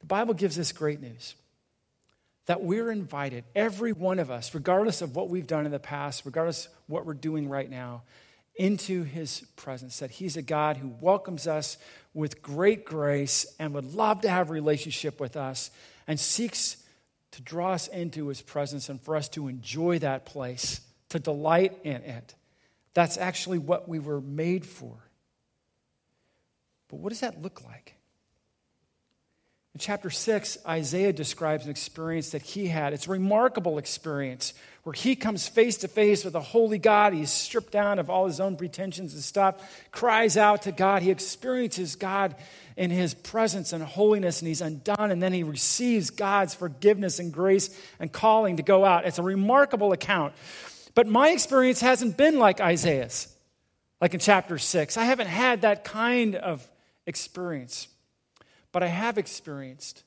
The 0.00 0.06
Bible 0.06 0.34
gives 0.34 0.58
us 0.58 0.72
great 0.72 1.00
news 1.00 1.34
that 2.46 2.62
we're 2.62 2.90
invited, 2.90 3.44
every 3.54 3.92
one 3.92 4.18
of 4.18 4.30
us, 4.30 4.54
regardless 4.54 5.02
of 5.02 5.14
what 5.14 5.28
we've 5.28 5.46
done 5.46 5.66
in 5.66 5.72
the 5.72 5.78
past, 5.78 6.24
regardless 6.24 6.66
of 6.66 6.72
what 6.86 7.04
we're 7.04 7.14
doing 7.14 7.48
right 7.48 7.68
now, 7.68 8.02
into 8.54 9.02
his 9.02 9.40
presence. 9.56 9.98
That 9.98 10.10
he's 10.10 10.36
a 10.36 10.42
God 10.42 10.76
who 10.76 10.94
welcomes 11.00 11.46
us 11.46 11.76
with 12.14 12.42
great 12.42 12.84
grace 12.84 13.46
and 13.58 13.74
would 13.74 13.94
love 13.94 14.22
to 14.22 14.30
have 14.30 14.48
a 14.48 14.52
relationship 14.52 15.20
with 15.20 15.36
us 15.36 15.70
and 16.06 16.18
seeks 16.18 16.76
to 17.32 17.42
draw 17.42 17.72
us 17.72 17.88
into 17.88 18.28
his 18.28 18.40
presence 18.40 18.88
and 18.88 19.00
for 19.00 19.16
us 19.16 19.28
to 19.30 19.48
enjoy 19.48 19.98
that 19.98 20.24
place, 20.24 20.80
to 21.10 21.18
delight 21.18 21.76
in 21.84 21.96
it. 21.96 22.34
That's 22.94 23.18
actually 23.18 23.58
what 23.58 23.88
we 23.88 23.98
were 23.98 24.22
made 24.22 24.64
for. 24.64 24.94
But 26.88 27.00
what 27.00 27.10
does 27.10 27.20
that 27.20 27.42
look 27.42 27.62
like? 27.64 27.95
In 29.76 29.80
chapter 29.80 30.08
6, 30.08 30.56
Isaiah 30.66 31.12
describes 31.12 31.66
an 31.66 31.70
experience 31.70 32.30
that 32.30 32.40
he 32.40 32.66
had. 32.66 32.94
It's 32.94 33.08
a 33.08 33.10
remarkable 33.10 33.76
experience 33.76 34.54
where 34.84 34.94
he 34.94 35.14
comes 35.14 35.48
face 35.48 35.76
to 35.76 35.86
face 35.86 36.24
with 36.24 36.34
a 36.34 36.40
holy 36.40 36.78
God. 36.78 37.12
He's 37.12 37.30
stripped 37.30 37.72
down 37.72 37.98
of 37.98 38.08
all 38.08 38.24
his 38.24 38.40
own 38.40 38.56
pretensions 38.56 39.12
and 39.12 39.22
stuff, 39.22 39.56
cries 39.90 40.38
out 40.38 40.62
to 40.62 40.72
God. 40.72 41.02
He 41.02 41.10
experiences 41.10 41.94
God 41.94 42.36
in 42.78 42.90
his 42.90 43.12
presence 43.12 43.74
and 43.74 43.84
holiness, 43.84 44.40
and 44.40 44.48
he's 44.48 44.62
undone. 44.62 45.10
And 45.10 45.22
then 45.22 45.34
he 45.34 45.42
receives 45.42 46.08
God's 46.08 46.54
forgiveness 46.54 47.18
and 47.18 47.30
grace 47.30 47.68
and 48.00 48.10
calling 48.10 48.56
to 48.56 48.62
go 48.62 48.82
out. 48.82 49.04
It's 49.04 49.18
a 49.18 49.22
remarkable 49.22 49.92
account. 49.92 50.32
But 50.94 51.06
my 51.06 51.32
experience 51.32 51.80
hasn't 51.80 52.16
been 52.16 52.38
like 52.38 52.62
Isaiah's, 52.62 53.28
like 54.00 54.14
in 54.14 54.20
chapter 54.20 54.56
6. 54.56 54.96
I 54.96 55.04
haven't 55.04 55.28
had 55.28 55.60
that 55.60 55.84
kind 55.84 56.34
of 56.34 56.66
experience 57.06 57.88
but 58.76 58.82
I 58.82 58.88
have 58.88 59.16
experienced 59.16 60.04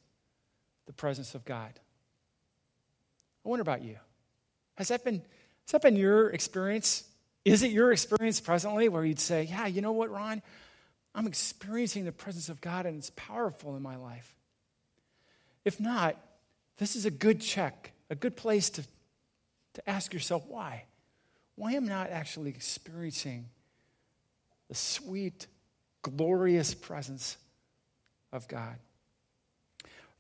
the 0.85 0.93
presence 0.93 1.33
of 1.33 1.43
God. 1.43 1.71
I 3.43 3.49
wonder 3.49 3.63
about 3.63 3.81
you. 3.81 3.95
Has 4.75 4.89
that 4.89 5.03
been, 5.03 5.15
has 5.15 5.71
that 5.71 5.81
been 5.81 5.95
your 5.95 6.29
experience? 6.29 7.03
Is 7.43 7.63
it 7.63 7.71
your 7.71 7.91
experience 7.91 8.39
presently 8.39 8.87
where 8.87 9.03
you'd 9.03 9.19
say, 9.19 9.45
Yeah, 9.49 9.65
you 9.65 9.81
know 9.81 9.93
what, 9.93 10.11
Ron? 10.11 10.43
I'm 11.15 11.25
experiencing 11.25 12.05
the 12.05 12.11
presence 12.11 12.47
of 12.47 12.61
God 12.61 12.85
and 12.85 12.99
it's 12.99 13.11
powerful 13.15 13.75
in 13.75 13.81
my 13.81 13.95
life. 13.95 14.35
If 15.65 15.79
not, 15.79 16.15
this 16.77 16.95
is 16.95 17.07
a 17.07 17.11
good 17.11 17.41
check, 17.41 17.93
a 18.11 18.15
good 18.15 18.37
place 18.37 18.69
to, 18.69 18.83
to 19.73 19.89
ask 19.89 20.13
yourself 20.13 20.43
why. 20.47 20.83
Why 21.55 21.71
am 21.71 21.85
I 21.85 21.89
not 21.89 22.11
actually 22.11 22.51
experiencing 22.51 23.47
the 24.67 24.75
sweet, 24.75 25.47
glorious 26.03 26.75
presence 26.75 27.35
of 28.31 28.47
God. 28.47 28.75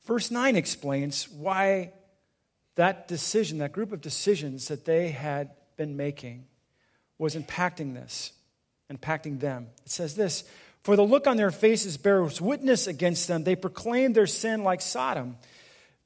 Verse 0.05 0.31
9 0.31 0.55
explains 0.55 1.29
why 1.29 1.93
that 2.75 3.07
decision, 3.07 3.59
that 3.59 3.73
group 3.73 3.91
of 3.91 4.01
decisions 4.01 4.69
that 4.69 4.85
they 4.85 5.09
had 5.09 5.51
been 5.75 5.97
making, 5.97 6.45
was 7.17 7.35
impacting 7.35 7.93
this, 7.93 8.31
impacting 8.91 9.39
them. 9.39 9.67
It 9.85 9.91
says 9.91 10.15
this 10.15 10.45
For 10.83 10.95
the 10.95 11.03
look 11.03 11.27
on 11.27 11.37
their 11.37 11.51
faces 11.51 11.97
bears 11.97 12.41
witness 12.41 12.87
against 12.87 13.27
them. 13.27 13.43
They 13.43 13.55
proclaim 13.55 14.13
their 14.13 14.27
sin 14.27 14.63
like 14.63 14.81
Sodom. 14.81 15.37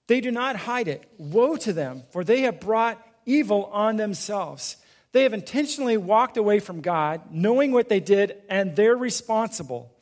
They 0.08 0.20
do 0.20 0.32
not 0.32 0.56
hide 0.56 0.88
it. 0.88 1.08
Woe 1.18 1.56
to 1.58 1.72
them, 1.72 2.04
for 2.12 2.24
they 2.24 2.42
have 2.42 2.60
brought 2.60 3.02
evil 3.26 3.66
on 3.66 3.96
themselves. 3.98 4.78
They 5.14 5.24
have 5.24 5.34
intentionally 5.34 5.96
walked 5.96 6.38
away 6.38 6.60
from 6.60 6.82
God, 6.82 7.22
knowing 7.32 7.72
what 7.72 7.88
they 7.88 8.00
did, 8.00 8.36
and 8.50 8.76
they're 8.76 8.98
responsible. 8.98 9.93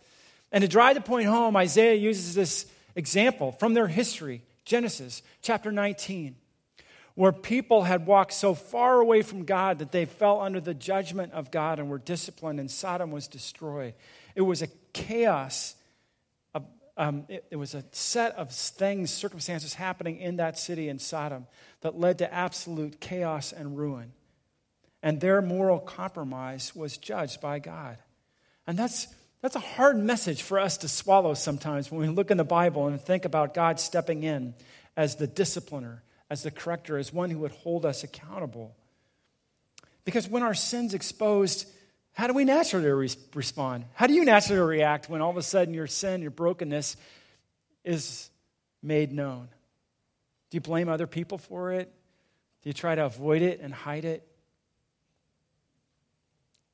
And 0.51 0.61
to 0.61 0.67
drive 0.67 0.95
the 0.95 1.01
point 1.01 1.27
home, 1.27 1.55
Isaiah 1.55 1.95
uses 1.95 2.35
this 2.35 2.65
example 2.95 3.53
from 3.53 3.73
their 3.73 3.87
history, 3.87 4.41
Genesis 4.65 5.21
chapter 5.41 5.71
19, 5.71 6.35
where 7.15 7.31
people 7.31 7.83
had 7.83 8.05
walked 8.05 8.33
so 8.33 8.53
far 8.53 8.99
away 8.99 9.21
from 9.21 9.45
God 9.45 9.79
that 9.79 9.91
they 9.91 10.05
fell 10.05 10.41
under 10.41 10.59
the 10.59 10.73
judgment 10.73 11.33
of 11.33 11.51
God 11.51 11.79
and 11.79 11.89
were 11.89 11.99
disciplined, 11.99 12.59
and 12.59 12.69
Sodom 12.69 13.11
was 13.11 13.27
destroyed. 13.27 13.93
It 14.35 14.41
was 14.41 14.61
a 14.61 14.67
chaos. 14.93 15.75
Of, 16.53 16.65
um, 16.97 17.25
it, 17.29 17.45
it 17.51 17.55
was 17.55 17.73
a 17.73 17.83
set 17.91 18.35
of 18.35 18.51
things, 18.51 19.11
circumstances 19.11 19.73
happening 19.73 20.17
in 20.17 20.37
that 20.37 20.59
city 20.59 20.89
in 20.89 20.99
Sodom 20.99 21.47
that 21.81 21.97
led 21.97 22.17
to 22.19 22.33
absolute 22.33 22.99
chaos 22.99 23.53
and 23.53 23.77
ruin. 23.77 24.11
And 25.03 25.19
their 25.19 25.41
moral 25.41 25.79
compromise 25.79 26.75
was 26.75 26.97
judged 26.97 27.41
by 27.41 27.59
God. 27.59 27.97
And 28.67 28.77
that's 28.77 29.07
that's 29.41 29.55
a 29.55 29.59
hard 29.59 29.97
message 29.97 30.43
for 30.43 30.59
us 30.59 30.77
to 30.77 30.87
swallow 30.87 31.33
sometimes 31.33 31.91
when 31.91 32.01
we 32.01 32.07
look 32.07 32.29
in 32.29 32.37
the 32.37 32.43
Bible 32.43 32.87
and 32.87 33.01
think 33.01 33.25
about 33.25 33.53
God 33.53 33.79
stepping 33.79 34.23
in 34.23 34.53
as 34.95 35.15
the 35.15 35.27
discipliner, 35.27 35.99
as 36.29 36.43
the 36.43 36.51
corrector, 36.51 36.97
as 36.97 37.11
one 37.11 37.31
who 37.31 37.39
would 37.39 37.51
hold 37.51 37.85
us 37.85 38.03
accountable. 38.03 38.75
Because 40.05 40.27
when 40.27 40.43
our 40.43 40.53
sin's 40.53 40.93
exposed, 40.93 41.67
how 42.13 42.27
do 42.27 42.33
we 42.33 42.45
naturally 42.45 42.89
re- 42.89 43.09
respond? 43.33 43.85
How 43.93 44.05
do 44.05 44.13
you 44.13 44.25
naturally 44.25 44.61
react 44.61 45.09
when 45.09 45.21
all 45.21 45.31
of 45.31 45.37
a 45.37 45.43
sudden 45.43 45.73
your 45.73 45.87
sin, 45.87 46.21
your 46.21 46.31
brokenness 46.31 46.95
is 47.83 48.29
made 48.83 49.11
known? 49.11 49.47
Do 50.51 50.57
you 50.57 50.61
blame 50.61 50.89
other 50.89 51.07
people 51.07 51.39
for 51.39 51.71
it? 51.71 51.91
Do 52.61 52.69
you 52.69 52.73
try 52.73 52.93
to 52.93 53.05
avoid 53.05 53.41
it 53.41 53.59
and 53.59 53.73
hide 53.73 54.05
it? 54.05 54.27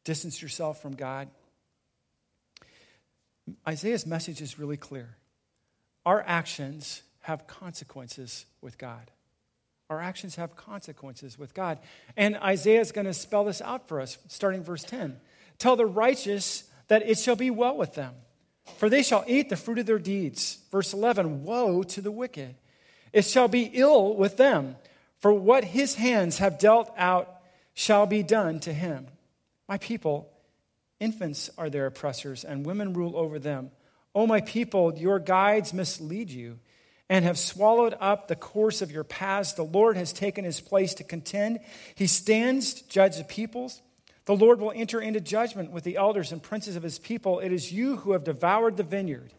Distance 0.04 0.42
yourself 0.42 0.82
from 0.82 0.96
God? 0.96 1.30
Isaiah's 3.68 4.06
message 4.06 4.42
is 4.42 4.60
really 4.60 4.78
clear. 4.78 5.16
Our 6.06 6.24
actions 6.26 7.04
have 7.22 7.48
consequences 7.48 8.46
with 8.62 8.78
God. 8.78 9.12
Our 9.90 10.02
actions 10.02 10.36
have 10.36 10.56
consequences 10.56 11.38
with 11.38 11.54
God. 11.54 11.80
And 12.16 12.36
Isaiah 12.38 12.82
is 12.82 12.92
going 12.92 13.06
to 13.08 13.14
spell 13.14 13.46
this 13.46 13.62
out 13.62 13.88
for 13.88 14.02
us, 14.02 14.18
starting 14.28 14.64
verse 14.64 14.84
10. 14.84 15.18
Tell 15.60 15.76
the 15.76 15.86
righteous 15.86 16.64
that 16.88 17.08
it 17.08 17.18
shall 17.18 17.36
be 17.36 17.50
well 17.50 17.78
with 17.78 17.94
them, 17.96 18.14
for 18.78 18.90
they 18.90 19.04
shall 19.04 19.24
eat 19.28 19.50
the 19.50 19.56
fruit 19.56 19.80
of 19.80 19.86
their 19.86 20.00
deeds. 20.00 20.60
Verse 20.72 20.94
11 20.94 21.44
Woe 21.44 21.84
to 21.84 22.02
the 22.02 22.12
wicked! 22.12 22.56
It 23.14 23.24
shall 23.24 23.48
be 23.48 23.72
ill 23.74 24.16
with 24.16 24.38
them, 24.38 24.76
for 25.20 25.34
what 25.34 25.64
his 25.64 25.96
hands 25.96 26.40
have 26.40 26.60
dealt 26.60 26.94
out 26.98 27.42
shall 27.74 28.06
be 28.06 28.24
done 28.24 28.60
to 28.62 28.74
him. 28.74 29.08
My 29.68 29.78
people, 29.78 30.30
Infants 31.00 31.50
are 31.58 31.70
their 31.70 31.86
oppressors, 31.86 32.44
and 32.44 32.66
women 32.66 32.94
rule 32.94 33.16
over 33.16 33.40
them. 33.40 33.72
O 34.16 34.26
my 34.26 34.42
people, 34.42 34.96
your 34.98 35.20
guides 35.20 35.74
mislead 35.74 36.30
you 36.30 36.60
and 37.10 37.24
have 37.24 37.38
swallowed 37.38 37.96
up 38.00 38.28
the 38.28 38.36
course 38.36 38.82
of 38.82 38.92
your 38.92 39.04
paths. 39.04 39.54
The 39.54 39.64
Lord 39.64 39.96
has 39.96 40.12
taken 40.12 40.44
his 40.44 40.60
place 40.60 40.94
to 40.96 41.04
contend. 41.04 41.60
He 41.96 42.08
stands 42.08 42.74
to 42.76 42.90
judge 42.90 43.18
the 43.18 43.24
peoples. 43.24 43.82
The 44.26 44.36
Lord 44.36 44.60
will 44.60 44.74
enter 44.76 45.00
into 45.00 45.22
judgment 45.22 45.72
with 45.72 45.84
the 45.84 45.96
elders 45.96 46.32
and 46.32 46.44
princes 46.44 46.76
of 46.76 46.84
his 46.84 47.00
people. 47.00 47.40
It 47.40 47.54
is 47.54 47.72
you 47.72 47.98
who 47.98 48.12
have 48.12 48.26
devoured 48.26 48.76
the 48.76 48.84
vineyard. 48.84 49.32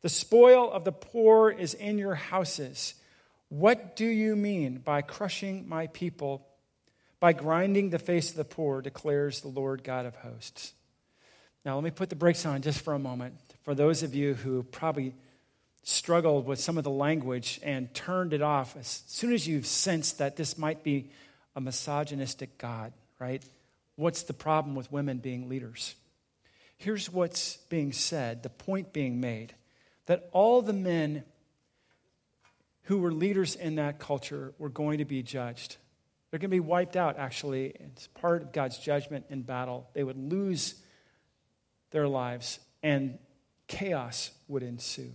The 0.00 0.08
spoil 0.08 0.70
of 0.72 0.84
the 0.84 0.92
poor 0.92 1.50
is 1.50 1.74
in 1.74 1.98
your 1.98 2.14
houses. 2.14 2.94
What 3.48 3.94
do 3.94 4.06
you 4.06 4.34
mean 4.34 4.78
by 4.78 5.02
crushing 5.02 5.68
my 5.68 5.86
people, 5.88 6.46
by 7.20 7.32
grinding 7.32 7.90
the 7.90 7.98
face 7.98 8.30
of 8.30 8.36
the 8.36 8.44
poor, 8.44 8.82
declares 8.82 9.40
the 9.40 9.48
Lord 9.48 9.84
God 9.84 10.04
of 10.04 10.16
hosts? 10.16 10.72
Now, 11.68 11.74
let 11.74 11.84
me 11.84 11.90
put 11.90 12.08
the 12.08 12.16
brakes 12.16 12.46
on 12.46 12.62
just 12.62 12.80
for 12.80 12.94
a 12.94 12.98
moment. 12.98 13.34
For 13.62 13.74
those 13.74 14.02
of 14.02 14.14
you 14.14 14.32
who 14.32 14.62
probably 14.62 15.14
struggled 15.82 16.46
with 16.46 16.58
some 16.58 16.78
of 16.78 16.84
the 16.84 16.88
language 16.88 17.60
and 17.62 17.92
turned 17.92 18.32
it 18.32 18.40
off 18.40 18.74
as 18.74 19.02
soon 19.06 19.34
as 19.34 19.46
you've 19.46 19.66
sensed 19.66 20.16
that 20.16 20.34
this 20.34 20.56
might 20.56 20.82
be 20.82 21.10
a 21.54 21.60
misogynistic 21.60 22.56
God, 22.56 22.94
right? 23.18 23.44
What's 23.96 24.22
the 24.22 24.32
problem 24.32 24.76
with 24.76 24.90
women 24.90 25.18
being 25.18 25.50
leaders? 25.50 25.94
Here's 26.78 27.12
what's 27.12 27.58
being 27.68 27.92
said, 27.92 28.42
the 28.42 28.48
point 28.48 28.94
being 28.94 29.20
made 29.20 29.54
that 30.06 30.30
all 30.32 30.62
the 30.62 30.72
men 30.72 31.22
who 32.84 32.96
were 32.96 33.12
leaders 33.12 33.56
in 33.56 33.74
that 33.74 33.98
culture 33.98 34.54
were 34.56 34.70
going 34.70 35.00
to 35.00 35.04
be 35.04 35.22
judged. 35.22 35.76
They're 36.30 36.40
going 36.40 36.48
to 36.48 36.56
be 36.56 36.60
wiped 36.60 36.96
out, 36.96 37.18
actually. 37.18 37.74
It's 37.78 38.06
part 38.06 38.40
of 38.40 38.52
God's 38.52 38.78
judgment 38.78 39.26
in 39.28 39.42
battle. 39.42 39.90
They 39.92 40.02
would 40.02 40.16
lose 40.16 40.74
their 41.90 42.08
lives, 42.08 42.58
and 42.82 43.18
chaos 43.66 44.30
would 44.48 44.62
ensue. 44.62 45.12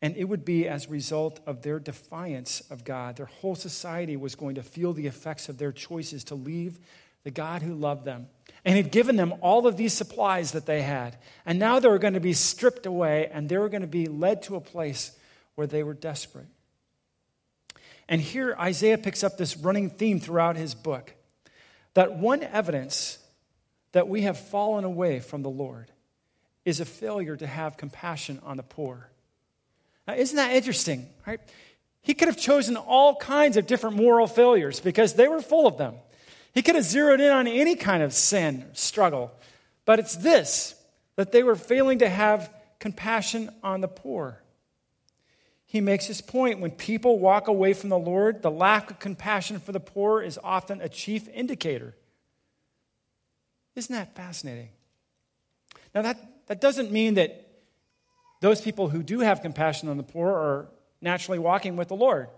And 0.00 0.16
it 0.16 0.24
would 0.24 0.44
be 0.44 0.66
as 0.66 0.86
a 0.86 0.90
result 0.90 1.38
of 1.46 1.62
their 1.62 1.78
defiance 1.78 2.60
of 2.70 2.84
God. 2.84 3.16
Their 3.16 3.26
whole 3.26 3.54
society 3.54 4.16
was 4.16 4.34
going 4.34 4.56
to 4.56 4.62
feel 4.62 4.92
the 4.92 5.06
effects 5.06 5.48
of 5.48 5.58
their 5.58 5.70
choices 5.70 6.24
to 6.24 6.34
leave 6.34 6.80
the 7.22 7.30
God 7.30 7.62
who 7.62 7.74
loved 7.74 8.04
them 8.04 8.26
and 8.64 8.76
had 8.76 8.90
given 8.90 9.14
them 9.14 9.34
all 9.40 9.66
of 9.66 9.76
these 9.76 9.92
supplies 9.92 10.52
that 10.52 10.66
they 10.66 10.82
had. 10.82 11.16
And 11.46 11.58
now 11.58 11.78
they 11.78 11.88
were 11.88 12.00
going 12.00 12.14
to 12.14 12.20
be 12.20 12.32
stripped 12.32 12.84
away 12.84 13.28
and 13.32 13.48
they 13.48 13.58
were 13.58 13.68
going 13.68 13.82
to 13.82 13.86
be 13.86 14.06
led 14.06 14.42
to 14.44 14.56
a 14.56 14.60
place 14.60 15.16
where 15.54 15.68
they 15.68 15.84
were 15.84 15.94
desperate. 15.94 16.48
And 18.08 18.20
here 18.20 18.56
Isaiah 18.58 18.98
picks 18.98 19.22
up 19.22 19.38
this 19.38 19.56
running 19.56 19.88
theme 19.88 20.18
throughout 20.18 20.56
his 20.56 20.74
book 20.74 21.14
that 21.94 22.16
one 22.16 22.42
evidence 22.42 23.18
that 23.92 24.08
we 24.08 24.22
have 24.22 24.38
fallen 24.38 24.84
away 24.84 25.20
from 25.20 25.42
the 25.42 25.50
Lord 25.50 25.90
is 26.64 26.80
a 26.80 26.84
failure 26.84 27.36
to 27.36 27.46
have 27.46 27.76
compassion 27.76 28.40
on 28.44 28.56
the 28.56 28.62
poor. 28.62 29.08
Now, 30.06 30.14
isn't 30.14 30.36
that 30.36 30.54
interesting, 30.54 31.06
right? 31.26 31.40
He 32.00 32.14
could 32.14 32.28
have 32.28 32.38
chosen 32.38 32.76
all 32.76 33.16
kinds 33.16 33.56
of 33.56 33.66
different 33.66 33.96
moral 33.96 34.26
failures 34.26 34.80
because 34.80 35.14
they 35.14 35.28
were 35.28 35.40
full 35.40 35.66
of 35.66 35.78
them. 35.78 35.94
He 36.52 36.62
could 36.62 36.74
have 36.74 36.84
zeroed 36.84 37.20
in 37.20 37.30
on 37.30 37.46
any 37.46 37.76
kind 37.76 38.02
of 38.02 38.12
sin, 38.12 38.66
struggle. 38.72 39.32
But 39.84 39.98
it's 39.98 40.16
this 40.16 40.74
that 41.16 41.30
they 41.30 41.42
were 41.42 41.56
failing 41.56 41.98
to 42.00 42.08
have 42.08 42.52
compassion 42.78 43.50
on 43.62 43.80
the 43.80 43.88
poor. 43.88 44.42
He 45.66 45.80
makes 45.80 46.06
his 46.06 46.20
point 46.20 46.60
when 46.60 46.70
people 46.70 47.18
walk 47.18 47.48
away 47.48 47.72
from 47.72 47.90
the 47.90 47.98
Lord, 47.98 48.42
the 48.42 48.50
lack 48.50 48.90
of 48.90 48.98
compassion 48.98 49.60
for 49.60 49.72
the 49.72 49.80
poor 49.80 50.20
is 50.22 50.38
often 50.42 50.80
a 50.80 50.88
chief 50.88 51.28
indicator 51.28 51.94
isn't 53.74 53.94
that 53.94 54.14
fascinating? 54.14 54.68
Now, 55.94 56.02
that, 56.02 56.46
that 56.46 56.60
doesn't 56.60 56.90
mean 56.90 57.14
that 57.14 57.46
those 58.40 58.60
people 58.60 58.88
who 58.88 59.02
do 59.02 59.20
have 59.20 59.40
compassion 59.40 59.88
on 59.88 59.96
the 59.96 60.02
poor 60.02 60.30
are 60.30 60.68
naturally 61.00 61.38
walking 61.38 61.76
with 61.76 61.88
the 61.88 61.96
Lord. 61.96 62.28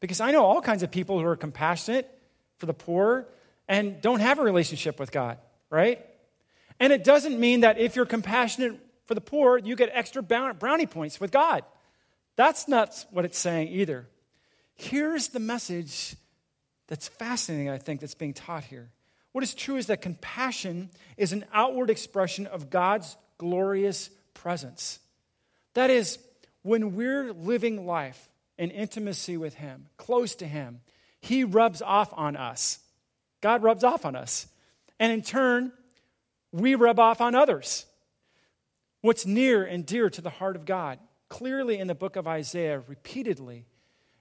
Because 0.00 0.20
I 0.20 0.30
know 0.30 0.44
all 0.44 0.60
kinds 0.60 0.82
of 0.82 0.90
people 0.90 1.18
who 1.18 1.26
are 1.26 1.36
compassionate 1.36 2.10
for 2.58 2.66
the 2.66 2.74
poor 2.74 3.26
and 3.68 4.00
don't 4.00 4.20
have 4.20 4.38
a 4.38 4.42
relationship 4.42 5.00
with 5.00 5.10
God, 5.10 5.38
right? 5.70 6.04
And 6.78 6.92
it 6.92 7.04
doesn't 7.04 7.38
mean 7.38 7.60
that 7.60 7.78
if 7.78 7.96
you're 7.96 8.06
compassionate 8.06 8.78
for 9.06 9.14
the 9.14 9.20
poor, 9.20 9.58
you 9.58 9.76
get 9.76 9.90
extra 9.92 10.22
brownie 10.22 10.86
points 10.86 11.20
with 11.20 11.30
God. 11.30 11.64
That's 12.36 12.68
not 12.68 13.06
what 13.10 13.24
it's 13.24 13.38
saying 13.38 13.68
either. 13.68 14.06
Here's 14.74 15.28
the 15.28 15.40
message 15.40 16.16
that's 16.86 17.08
fascinating, 17.08 17.70
I 17.70 17.78
think, 17.78 18.00
that's 18.00 18.14
being 18.14 18.34
taught 18.34 18.64
here. 18.64 18.90
What 19.36 19.42
is 19.42 19.52
true 19.52 19.76
is 19.76 19.88
that 19.88 20.00
compassion 20.00 20.88
is 21.18 21.34
an 21.34 21.44
outward 21.52 21.90
expression 21.90 22.46
of 22.46 22.70
God's 22.70 23.18
glorious 23.36 24.08
presence. 24.32 24.98
That 25.74 25.90
is, 25.90 26.18
when 26.62 26.96
we're 26.96 27.34
living 27.34 27.84
life 27.86 28.30
in 28.56 28.70
intimacy 28.70 29.36
with 29.36 29.52
Him, 29.52 29.88
close 29.98 30.34
to 30.36 30.46
Him, 30.46 30.80
He 31.20 31.44
rubs 31.44 31.82
off 31.82 32.14
on 32.14 32.34
us. 32.34 32.78
God 33.42 33.62
rubs 33.62 33.84
off 33.84 34.06
on 34.06 34.16
us. 34.16 34.46
And 34.98 35.12
in 35.12 35.20
turn, 35.20 35.70
we 36.50 36.74
rub 36.74 36.98
off 36.98 37.20
on 37.20 37.34
others. 37.34 37.84
What's 39.02 39.26
near 39.26 39.66
and 39.66 39.84
dear 39.84 40.08
to 40.08 40.22
the 40.22 40.30
heart 40.30 40.56
of 40.56 40.64
God, 40.64 40.98
clearly 41.28 41.78
in 41.78 41.88
the 41.88 41.94
book 41.94 42.16
of 42.16 42.26
Isaiah, 42.26 42.82
repeatedly, 42.88 43.66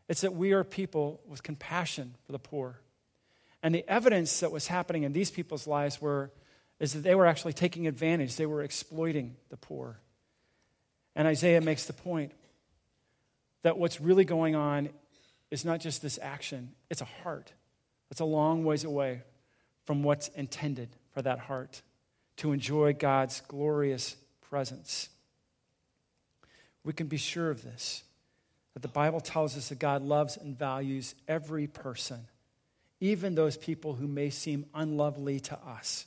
it's 0.09 0.19
that 0.19 0.35
we 0.35 0.51
are 0.51 0.65
people 0.65 1.21
with 1.25 1.41
compassion 1.41 2.15
for 2.25 2.33
the 2.33 2.37
poor. 2.37 2.81
And 3.65 3.73
the 3.73 3.83
evidence 3.89 4.41
that 4.41 4.51
was 4.51 4.67
happening 4.67 5.01
in 5.05 5.11
these 5.11 5.31
people's 5.31 5.65
lives 5.65 5.99
were, 5.99 6.29
is 6.79 6.93
that 6.93 6.99
they 6.99 7.15
were 7.15 7.25
actually 7.25 7.53
taking 7.53 7.87
advantage, 7.87 8.35
they 8.35 8.45
were 8.45 8.61
exploiting 8.61 9.37
the 9.49 9.57
poor. 9.57 9.99
And 11.15 11.27
Isaiah 11.27 11.61
makes 11.61 11.85
the 11.85 11.93
point 11.93 12.31
that 13.63 13.79
what's 13.79 13.99
really 13.99 14.23
going 14.23 14.55
on 14.55 14.89
is 15.49 15.65
not 15.65 15.79
just 15.79 16.03
this 16.03 16.19
action, 16.21 16.73
it's 16.91 17.01
a 17.01 17.05
heart. 17.23 17.53
It's 18.11 18.19
a 18.19 18.25
long 18.25 18.65
ways 18.65 18.83
away 18.83 19.23
from 19.85 20.03
what's 20.03 20.27
intended 20.27 20.89
for 21.15 21.23
that 21.23 21.39
heart 21.39 21.81
to 22.37 22.51
enjoy 22.51 22.93
God's 22.93 23.41
glorious 23.47 24.15
presence. 24.47 25.09
We 26.83 26.93
can 26.93 27.07
be 27.07 27.17
sure 27.17 27.49
of 27.49 27.63
this 27.63 28.03
that 28.75 28.83
the 28.83 28.87
Bible 28.89 29.21
tells 29.21 29.57
us 29.57 29.69
that 29.69 29.79
God 29.79 30.03
loves 30.03 30.37
and 30.37 30.55
values 30.55 31.15
every 31.27 31.65
person, 31.65 32.27
even 33.11 33.35
those 33.35 33.57
people 33.57 33.93
who 33.93 34.07
may 34.07 34.29
seem 34.29 34.65
unlovely 34.73 35.39
to 35.39 35.57
us. 35.59 36.05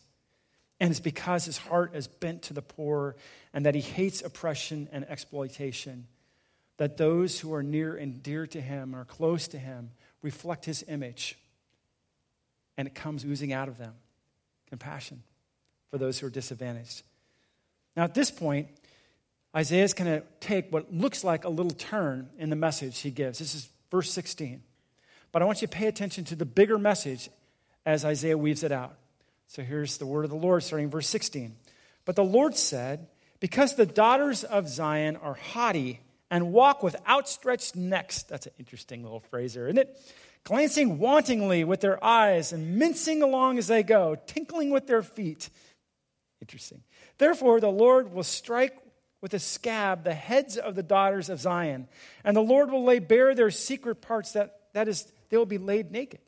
And 0.81 0.91
it's 0.91 1.01
because 1.01 1.45
his 1.45 1.59
heart 1.59 1.95
is 1.95 2.07
bent 2.07 2.43
to 2.43 2.55
the 2.55 2.63
poor 2.63 3.17
and 3.53 3.67
that 3.67 3.75
he 3.75 3.81
hates 3.81 4.23
oppression 4.23 4.89
and 4.93 5.09
exploitation 5.09 6.07
that 6.77 6.97
those 6.97 7.41
who 7.41 7.53
are 7.53 7.63
near 7.63 7.97
and 7.97 8.23
dear 8.23 8.47
to 8.47 8.61
him 8.61 8.95
or 8.95 9.05
close 9.05 9.49
to 9.49 9.59
him 9.59 9.91
reflect 10.23 10.65
his 10.65 10.85
image. 10.89 11.37
And 12.77 12.87
it 12.87 12.95
comes 12.95 13.25
oozing 13.25 13.53
out 13.53 13.69
of 13.69 13.79
them 13.79 13.95
compassion 14.69 15.23
for 15.91 15.99
those 15.99 16.19
who 16.19 16.27
are 16.27 16.31
disadvantaged. 16.31 17.03
Now, 17.97 18.05
at 18.05 18.15
this 18.15 18.31
point, 18.31 18.69
Isaiah 19.57 19.83
is 19.83 19.95
going 19.95 20.21
to 20.21 20.27
take 20.41 20.73
what 20.73 20.93
looks 20.93 21.25
like 21.25 21.45
a 21.45 21.49
little 21.49 21.73
turn 21.73 22.29
in 22.39 22.51
the 22.51 22.57
message 22.57 23.01
he 23.01 23.11
gives. 23.11 23.41
This 23.41 23.55
is 23.55 23.69
verse 23.91 24.13
16. 24.13 24.63
But 25.33 25.43
I 25.43 25.45
want 25.45 25.63
you 25.63 25.69
to 25.69 25.77
pay 25.77 25.87
attention 25.87 26.25
to 26.27 26.37
the 26.37 26.47
bigger 26.47 26.79
message 26.79 27.31
as 27.85 28.05
Isaiah 28.05 28.39
weaves 28.39 28.63
it 28.63 28.73
out. 28.73 28.97
So 29.47 29.63
here's 29.63 29.99
the 29.99 30.07
word 30.07 30.25
of 30.25 30.31
the 30.31 30.37
Lord 30.37 30.63
starting 30.63 30.91
verse 30.91 31.09
16. 31.09 31.57
But 32.05 32.17
the 32.17 32.25
Lord 32.25 32.57
said, 32.57 33.07
Because 33.41 33.77
the 33.77 33.87
daughters 33.87 34.45
of 34.45 34.69
Zion 34.69 35.17
are 35.17 35.35
haughty 35.35 36.01
and 36.31 36.53
walk 36.53 36.83
with 36.83 36.97
outstretched 37.09 37.77
necks. 37.77 38.23
That's 38.25 38.47
an 38.47 38.53
interesting 38.59 39.03
little 39.03 39.21
phrase 39.21 39.55
there, 39.55 39.67
isn't 39.69 39.79
it? 39.79 39.99
Glancing 40.45 40.99
wantingly 40.99 41.65
with 41.65 41.81
their 41.81 42.03
eyes 42.03 42.53
and 42.53 42.77
mincing 42.77 43.23
along 43.23 43.59
as 43.59 43.67
they 43.67 43.83
go, 43.83 44.17
tinkling 44.27 44.71
with 44.71 44.87
their 44.87 45.03
feet. 45.03 45.51
Interesting. 46.41 46.83
Therefore, 47.19 47.61
the 47.61 47.71
Lord 47.71 48.13
will 48.13 48.23
strike 48.23 48.77
with 49.21 49.35
a 49.35 49.39
scab 49.39 50.05
the 50.05 50.15
heads 50.15 50.57
of 50.57 50.75
the 50.75 50.83
daughters 50.83 51.29
of 51.29 51.41
Zion, 51.41 51.89
and 52.25 52.37
the 52.37 52.41
Lord 52.41 52.71
will 52.71 52.85
lay 52.85 52.99
bare 52.99 53.35
their 53.35 53.51
secret 53.51 54.01
parts, 54.01 54.33
that, 54.33 54.61
that 54.75 54.87
is, 54.87 55.11
they 55.29 55.37
will 55.37 55.47
be 55.47 55.59
laid 55.59 55.91
naked. 55.91 56.21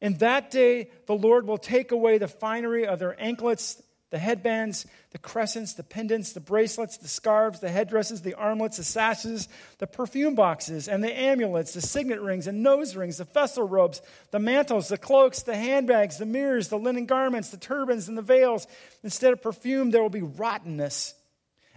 In 0.00 0.14
that 0.18 0.50
day, 0.50 0.90
the 1.06 1.14
Lord 1.14 1.46
will 1.46 1.58
take 1.58 1.92
away 1.92 2.18
the 2.18 2.28
finery 2.28 2.86
of 2.86 2.98
their 2.98 3.20
anklets 3.20 3.82
the 4.10 4.18
headbands, 4.18 4.86
the 5.12 5.18
crescents, 5.18 5.74
the 5.74 5.84
pendants, 5.84 6.32
the 6.32 6.40
bracelets, 6.40 6.96
the 6.96 7.08
scarves, 7.08 7.60
the 7.60 7.70
headdresses, 7.70 8.22
the 8.22 8.34
armlets, 8.34 8.76
the 8.76 8.84
sashes, 8.84 9.48
the 9.78 9.86
perfume 9.86 10.34
boxes, 10.34 10.88
and 10.88 11.02
the 11.02 11.16
amulets, 11.16 11.72
the 11.74 11.80
signet 11.80 12.20
rings 12.20 12.48
and 12.48 12.62
nose 12.62 12.96
rings, 12.96 13.18
the 13.18 13.24
festal 13.24 13.66
robes, 13.66 14.02
the 14.32 14.40
mantles, 14.40 14.88
the 14.88 14.98
cloaks, 14.98 15.42
the 15.42 15.54
handbags, 15.54 16.18
the 16.18 16.26
mirrors, 16.26 16.68
the 16.68 16.78
linen 16.78 17.06
garments, 17.06 17.50
the 17.50 17.56
turbans, 17.56 18.08
and 18.08 18.18
the 18.18 18.22
veils. 18.22 18.66
Instead 19.04 19.32
of 19.32 19.42
perfume, 19.42 19.92
there 19.92 20.02
will 20.02 20.10
be 20.10 20.22
rottenness. 20.22 21.14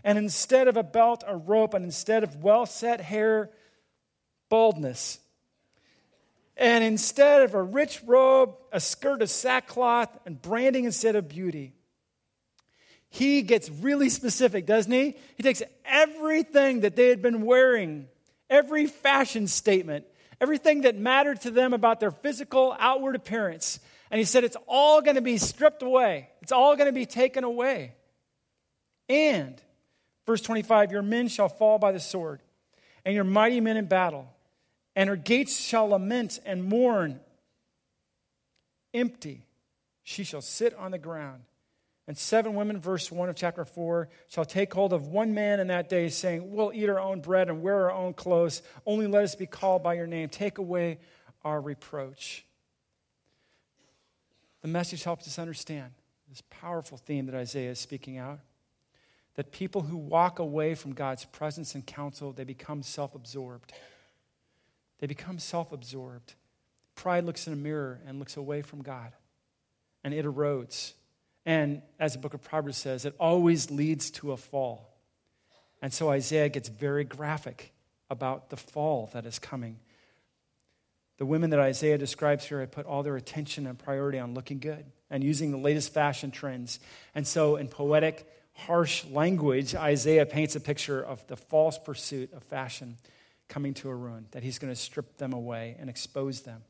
And 0.04 0.18
instead 0.18 0.68
of 0.68 0.76
a 0.76 0.84
belt, 0.84 1.24
a 1.26 1.38
rope, 1.38 1.76
and 1.76 1.86
instead 1.86 2.24
of 2.24 2.44
well 2.44 2.66
set 2.66 3.00
hair, 3.00 3.52
baldness. 4.50 5.20
And 6.56 6.84
instead 6.84 7.42
of 7.42 7.56
a 7.56 7.63
rich 7.63 8.02
robe, 8.06 8.56
a 8.72 8.80
skirt 8.80 9.22
of 9.22 9.30
sackcloth, 9.30 10.10
and 10.26 10.42
branding 10.42 10.86
instead 10.86 11.16
of 11.16 11.28
beauty 11.28 11.74
he 13.13 13.44
gets 13.44 13.70
really 13.70 14.10
specific, 14.10 14.66
doesn't 14.66 14.92
he? 14.92 15.16
He 15.36 15.44
takes 15.44 15.62
everything 15.86 16.80
that 16.80 16.96
they 16.96 17.10
had 17.10 17.22
been 17.22 17.44
wearing, 17.44 18.08
every 18.50 18.88
fashion 18.88 19.46
statement, 19.46 20.06
everything 20.42 20.82
that 20.82 20.98
mattered 20.98 21.39
to 21.42 21.52
them 21.52 21.74
about 21.74 22.00
their 22.00 22.10
physical 22.10 22.76
outward 22.80 23.16
appearance, 23.16 23.80
and 24.10 24.18
he 24.18 24.26
said 24.26 24.44
it's 24.44 24.58
all 24.66 25.00
going 25.04 25.13
to 25.13 25.22
be 25.22 25.38
stripped 25.38 25.84
away. 25.84 26.28
It's 26.42 26.52
all 26.52 26.76
going 26.76 26.88
to 26.88 26.92
be 26.92 27.06
taken 27.06 27.44
away. 27.44 27.94
And, 29.08 29.62
verse 30.26 30.42
25, 30.42 30.92
your 30.92 31.04
men 31.04 31.28
shall 31.28 31.50
fall 31.50 31.78
by 31.78 31.92
the 31.92 32.00
sword, 32.00 32.42
and 33.06 33.13
your 33.13 33.26
mighty 33.26 33.62
men 33.62 33.78
in 33.78 33.86
battle, 33.86 34.28
and 34.96 35.10
her 35.10 35.16
gates 35.16 35.60
shall 35.60 35.90
lament 35.90 36.40
and 36.46 36.64
mourn. 36.64 37.20
Empty, 38.94 39.46
she 40.04 40.24
shall 40.24 40.42
sit 40.42 40.74
on 40.76 40.92
the 40.92 41.00
ground 41.00 41.44
and 42.08 42.18
seven 42.18 42.56
women, 42.56 42.82
verse 42.82 43.12
1 43.12 43.30
of 43.30 43.36
chapter 43.36 43.64
4, 43.64 44.10
shall 44.28 44.44
take 44.44 44.74
hold 44.74 44.92
of 44.92 45.08
one 45.08 45.34
man 45.34 45.62
in 45.62 45.68
that 45.68 45.88
day, 45.88 46.10
saying, 46.10 46.52
We'll 46.52 46.72
eat 46.74 46.90
our 46.90 47.00
own 47.00 47.22
bread 47.22 47.48
and 47.48 47.62
wear 47.62 47.90
our 47.90 47.94
own 47.94 48.14
clothes. 48.14 48.62
Only 48.86 49.08
let 49.08 49.24
us 49.24 49.36
be 49.36 49.46
called 49.46 49.84
by 49.84 49.94
your 49.94 50.08
name. 50.08 50.28
Take 50.28 50.58
away 50.58 51.00
our 51.44 51.62
reproach. 51.62 52.46
The 54.62 54.68
message 54.68 55.04
helps 55.04 55.28
us 55.28 55.40
understand 55.40 55.92
this 56.30 56.44
powerful 56.50 56.98
theme 56.98 57.26
that 57.28 57.36
Isaiah 57.36 57.72
is 57.72 57.80
speaking 57.80 58.18
out 58.18 58.40
that 59.36 59.52
people 59.52 59.82
who 59.82 59.98
walk 59.98 60.38
away 60.38 60.76
from 60.76 60.94
God's 60.94 61.26
presence 61.26 61.74
and 61.74 61.84
counsel, 61.88 62.34
they 62.34 62.44
become 62.44 62.84
self 62.84 63.16
absorbed. 63.16 63.74
They 65.04 65.08
become 65.08 65.38
self 65.38 65.74
absorbed. 65.74 66.34
Pride 66.96 67.26
looks 67.26 67.46
in 67.46 67.52
a 67.52 67.58
mirror 67.58 68.00
and 68.08 68.20
looks 68.20 68.38
away 68.38 68.62
from 68.62 68.82
God, 68.82 69.12
and 70.02 70.13
it 70.13 70.24
erodes. 70.24 70.94
And 71.46 71.82
as 72.00 72.13
the 72.13 72.20
book 72.20 72.34
of 72.34 72.42
Proverbs 72.42 72.78
says, 72.78 73.04
it 73.04 73.13
always 73.20 73.70
leads 73.70 74.12
to 74.12 74.32
a 74.32 74.38
fall. 74.38 74.96
And 75.82 75.92
so 75.94 76.10
Isaiah 76.10 76.48
gets 76.48 76.70
very 76.70 77.04
graphic 77.04 77.74
about 78.10 78.50
the 78.50 78.56
fall 78.56 79.10
that 79.12 79.26
is 79.26 79.39
coming. 79.39 79.78
The 81.18 81.26
women 81.26 81.50
that 81.50 81.60
Isaiah 81.60 81.98
describes 81.98 82.46
here 82.46 82.62
have 82.62 82.72
put 82.72 82.86
all 82.86 83.04
their 83.04 83.18
attention 83.18 83.68
and 83.68 83.78
priority 83.78 84.20
on 84.20 84.34
looking 84.34 84.60
good 84.60 84.86
and 85.10 85.22
using 85.22 85.52
the 85.52 85.58
latest 85.58 85.94
fashion 85.94 86.32
trends. 86.32 86.80
And 87.13 87.28
so, 87.28 87.58
in 87.58 87.68
poetic, 87.68 88.26
harsh 88.54 89.04
language, 89.12 89.76
Isaiah 89.76 90.26
paints 90.26 90.56
a 90.56 90.62
picture 90.62 91.04
of 91.04 91.28
the 91.28 91.36
false 91.36 91.78
pursuit 91.78 92.32
of 92.32 92.42
fashion 92.44 92.96
coming 93.54 93.76
to 93.76 93.88
a 93.88 93.96
ruin, 93.96 94.26
that 94.32 94.42
he's 94.42 94.58
going 94.58 94.74
to 94.74 94.80
strip 94.80 95.18
them 95.18 95.32
away 95.32 95.76
and 95.80 95.88
expose 95.88 96.42
them, 96.42 96.63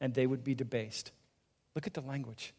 and 0.00 0.12
they 0.12 0.26
would 0.26 0.42
be 0.42 0.52
debased. 0.52 1.12
Look 1.76 1.86
at 1.86 1.94
the 1.94 2.00
language. 2.00 2.52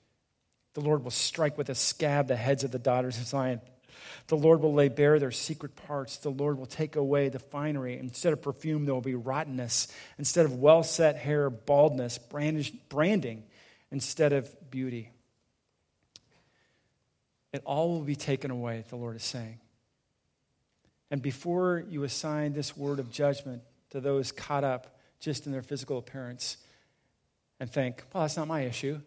The 0.76 0.82
Lord 0.82 1.04
will 1.04 1.12
strike 1.12 1.58
with 1.58 1.70
a 1.70 1.76
scab 1.76 2.30
the 2.30 2.38
heads 2.38 2.64
of 2.64 2.72
the 2.72 2.80
daughters 2.80 3.18
of 3.18 3.26
Zion. 3.26 3.60
The 4.28 4.38
Lord 4.38 4.62
will 4.62 4.74
lay 4.74 4.88
bare 4.88 5.20
their 5.20 5.32
secret 5.32 5.76
parts. 5.76 6.16
The 6.18 6.30
Lord 6.30 6.58
will 6.58 6.66
take 6.66 6.96
away 6.96 7.28
the 7.28 7.40
finery. 7.40 7.98
Instead 7.98 8.32
of 8.32 8.42
perfume, 8.42 8.86
there 8.86 8.94
will 8.94 9.02
be 9.02 9.16
rottenness. 9.16 9.90
Instead 10.18 10.46
of 10.46 10.54
well 10.54 10.84
set 10.84 11.18
hair, 11.18 11.50
baldness, 11.50 12.18
branding 12.18 13.44
instead 13.92 14.32
of 14.32 14.72
beauty. 14.72 15.12
It 17.52 17.62
all 17.66 17.90
will 17.90 18.06
be 18.06 18.16
taken 18.16 18.52
away, 18.52 18.86
the 18.88 18.96
Lord 18.96 19.18
is 19.18 19.24
saying. 19.24 19.60
And 21.16 21.22
before 21.22 21.82
you 21.90 22.04
assign 22.04 22.52
this 22.52 22.76
word 22.76 23.00
of 23.00 23.10
judgment 23.10 23.62
to 23.92 24.02
those 24.02 24.34
caught 24.34 24.66
up 24.66 24.98
just 25.22 25.46
in 25.46 25.54
their 25.54 25.62
physical 25.62 25.98
appearance 25.98 26.58
and 27.58 27.72
think, 27.72 28.04
well, 28.14 28.24
that's 28.24 28.36
not 28.36 28.50
my 28.50 28.64
issue, 28.64 29.00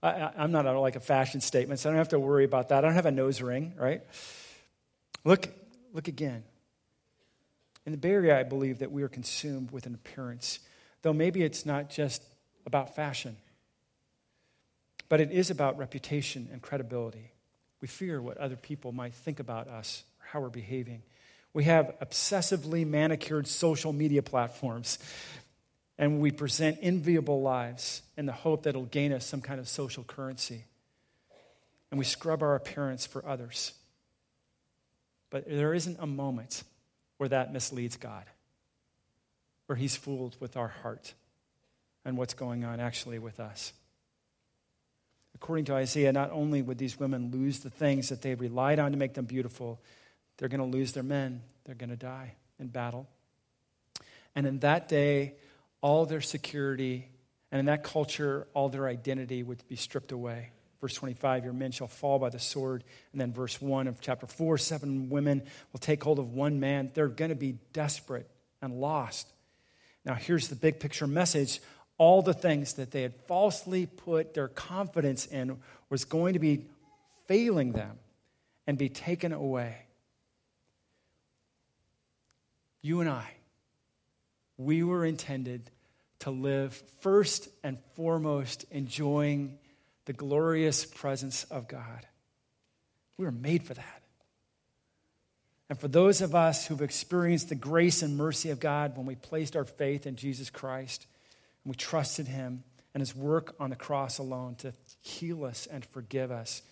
I, 0.00 0.30
am 0.36 0.52
not 0.52 0.64
like 0.76 0.94
a 0.94 1.00
fashion 1.00 1.40
statement, 1.40 1.80
so 1.80 1.88
I 1.88 1.92
don't 1.92 1.98
have 1.98 2.10
to 2.10 2.20
worry 2.20 2.44
about 2.44 2.68
that. 2.68 2.84
I 2.84 2.86
don't 2.86 2.94
have 2.94 3.06
a 3.06 3.10
nose 3.10 3.42
ring, 3.42 3.74
right? 3.76 4.00
Look, 5.24 5.48
look 5.92 6.06
again. 6.06 6.44
In 7.84 7.90
the 7.90 7.98
Bay 7.98 8.12
Area, 8.12 8.38
I 8.38 8.44
believe 8.44 8.78
that 8.78 8.92
we 8.92 9.02
are 9.02 9.08
consumed 9.08 9.72
with 9.72 9.86
an 9.86 9.94
appearance, 9.94 10.60
though 11.02 11.12
maybe 11.12 11.42
it's 11.42 11.66
not 11.66 11.90
just 11.90 12.22
about 12.64 12.94
fashion, 12.94 13.36
but 15.08 15.20
it 15.20 15.32
is 15.32 15.50
about 15.50 15.78
reputation 15.78 16.48
and 16.52 16.62
credibility. 16.62 17.32
We 17.80 17.88
fear 17.88 18.22
what 18.22 18.38
other 18.38 18.54
people 18.54 18.92
might 18.92 19.14
think 19.14 19.40
about 19.40 19.66
us 19.66 20.04
or 20.20 20.26
how 20.28 20.40
we're 20.42 20.48
behaving. 20.48 21.02
We 21.56 21.64
have 21.64 21.94
obsessively 22.02 22.86
manicured 22.86 23.48
social 23.48 23.90
media 23.90 24.22
platforms, 24.22 24.98
and 25.96 26.20
we 26.20 26.30
present 26.30 26.80
enviable 26.82 27.40
lives 27.40 28.02
in 28.18 28.26
the 28.26 28.32
hope 28.32 28.64
that 28.64 28.70
it'll 28.70 28.84
gain 28.84 29.10
us 29.10 29.24
some 29.24 29.40
kind 29.40 29.58
of 29.58 29.66
social 29.66 30.04
currency. 30.04 30.64
And 31.90 31.96
we 31.96 32.04
scrub 32.04 32.42
our 32.42 32.56
appearance 32.56 33.06
for 33.06 33.26
others. 33.26 33.72
But 35.30 35.48
there 35.48 35.72
isn't 35.72 35.96
a 35.98 36.06
moment 36.06 36.62
where 37.16 37.30
that 37.30 37.54
misleads 37.54 37.96
God, 37.96 38.24
where 39.64 39.76
He's 39.76 39.96
fooled 39.96 40.36
with 40.38 40.58
our 40.58 40.68
heart 40.68 41.14
and 42.04 42.18
what's 42.18 42.34
going 42.34 42.66
on 42.66 42.80
actually 42.80 43.18
with 43.18 43.40
us. 43.40 43.72
According 45.34 45.64
to 45.64 45.74
Isaiah, 45.74 46.12
not 46.12 46.32
only 46.32 46.60
would 46.60 46.76
these 46.76 47.00
women 47.00 47.30
lose 47.30 47.60
the 47.60 47.70
things 47.70 48.10
that 48.10 48.20
they 48.20 48.34
relied 48.34 48.78
on 48.78 48.90
to 48.90 48.98
make 48.98 49.14
them 49.14 49.24
beautiful, 49.24 49.80
they're 50.36 50.48
going 50.48 50.60
to 50.60 50.76
lose 50.76 50.92
their 50.92 51.02
men. 51.02 51.42
They're 51.64 51.74
going 51.74 51.90
to 51.90 51.96
die 51.96 52.34
in 52.58 52.68
battle. 52.68 53.08
And 54.34 54.46
in 54.46 54.60
that 54.60 54.88
day, 54.88 55.34
all 55.80 56.06
their 56.06 56.20
security, 56.20 57.08
and 57.50 57.60
in 57.60 57.66
that 57.66 57.84
culture, 57.84 58.46
all 58.54 58.68
their 58.68 58.86
identity 58.86 59.42
would 59.42 59.66
be 59.68 59.76
stripped 59.76 60.12
away. 60.12 60.50
Verse 60.80 60.94
25, 60.94 61.44
your 61.44 61.52
men 61.54 61.72
shall 61.72 61.88
fall 61.88 62.18
by 62.18 62.28
the 62.28 62.38
sword. 62.38 62.84
And 63.12 63.20
then 63.20 63.32
verse 63.32 63.60
1 63.60 63.86
of 63.86 64.00
chapter 64.00 64.26
4, 64.26 64.58
seven 64.58 65.08
women 65.08 65.42
will 65.72 65.80
take 65.80 66.04
hold 66.04 66.18
of 66.18 66.32
one 66.32 66.60
man. 66.60 66.90
They're 66.92 67.08
going 67.08 67.30
to 67.30 67.34
be 67.34 67.56
desperate 67.72 68.28
and 68.60 68.74
lost. 68.74 69.26
Now, 70.04 70.14
here's 70.14 70.48
the 70.48 70.56
big 70.56 70.80
picture 70.80 71.06
message 71.06 71.60
all 71.98 72.20
the 72.20 72.34
things 72.34 72.74
that 72.74 72.90
they 72.90 73.00
had 73.00 73.14
falsely 73.26 73.86
put 73.86 74.34
their 74.34 74.48
confidence 74.48 75.24
in 75.24 75.58
was 75.88 76.04
going 76.04 76.34
to 76.34 76.38
be 76.38 76.66
failing 77.26 77.72
them 77.72 77.98
and 78.66 78.76
be 78.76 78.90
taken 78.90 79.32
away. 79.32 79.85
You 82.86 83.00
and 83.00 83.10
I, 83.10 83.26
we 84.56 84.84
were 84.84 85.04
intended 85.04 85.72
to 86.20 86.30
live 86.30 86.80
first 87.00 87.48
and 87.64 87.80
foremost 87.96 88.64
enjoying 88.70 89.58
the 90.04 90.12
glorious 90.12 90.86
presence 90.86 91.42
of 91.50 91.66
God. 91.66 92.06
We 93.18 93.24
were 93.24 93.32
made 93.32 93.64
for 93.64 93.74
that. 93.74 94.02
And 95.68 95.76
for 95.76 95.88
those 95.88 96.20
of 96.20 96.36
us 96.36 96.64
who've 96.64 96.80
experienced 96.80 97.48
the 97.48 97.56
grace 97.56 98.02
and 98.02 98.16
mercy 98.16 98.50
of 98.50 98.60
God 98.60 98.96
when 98.96 99.04
we 99.04 99.16
placed 99.16 99.56
our 99.56 99.64
faith 99.64 100.06
in 100.06 100.14
Jesus 100.14 100.48
Christ, 100.48 101.08
and 101.64 101.72
we 101.72 101.76
trusted 101.76 102.28
him 102.28 102.62
and 102.94 103.00
his 103.00 103.16
work 103.16 103.56
on 103.58 103.70
the 103.70 103.76
cross 103.76 104.18
alone 104.18 104.54
to 104.58 104.72
heal 105.00 105.44
us 105.44 105.66
and 105.66 105.84
forgive 105.86 106.30
us. 106.30 106.62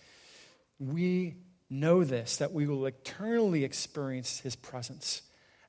We 0.79 1.35
know 1.69 2.05
this, 2.05 2.37
that 2.37 2.53
we 2.53 2.67
will 2.67 2.85
eternally 2.85 3.65
experience 3.65 4.39
his 4.39 4.55
presence, 4.55 5.21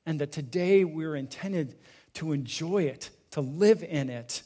and 0.07 0.21
that 0.21 0.31
today 0.31 0.85
we're 0.85 1.15
intended 1.15 1.75
to 2.15 2.31
enjoy 2.31 2.83
it, 2.83 3.11
to 3.31 3.41
live 3.41 3.83
in 3.83 4.09
it. 4.09 4.41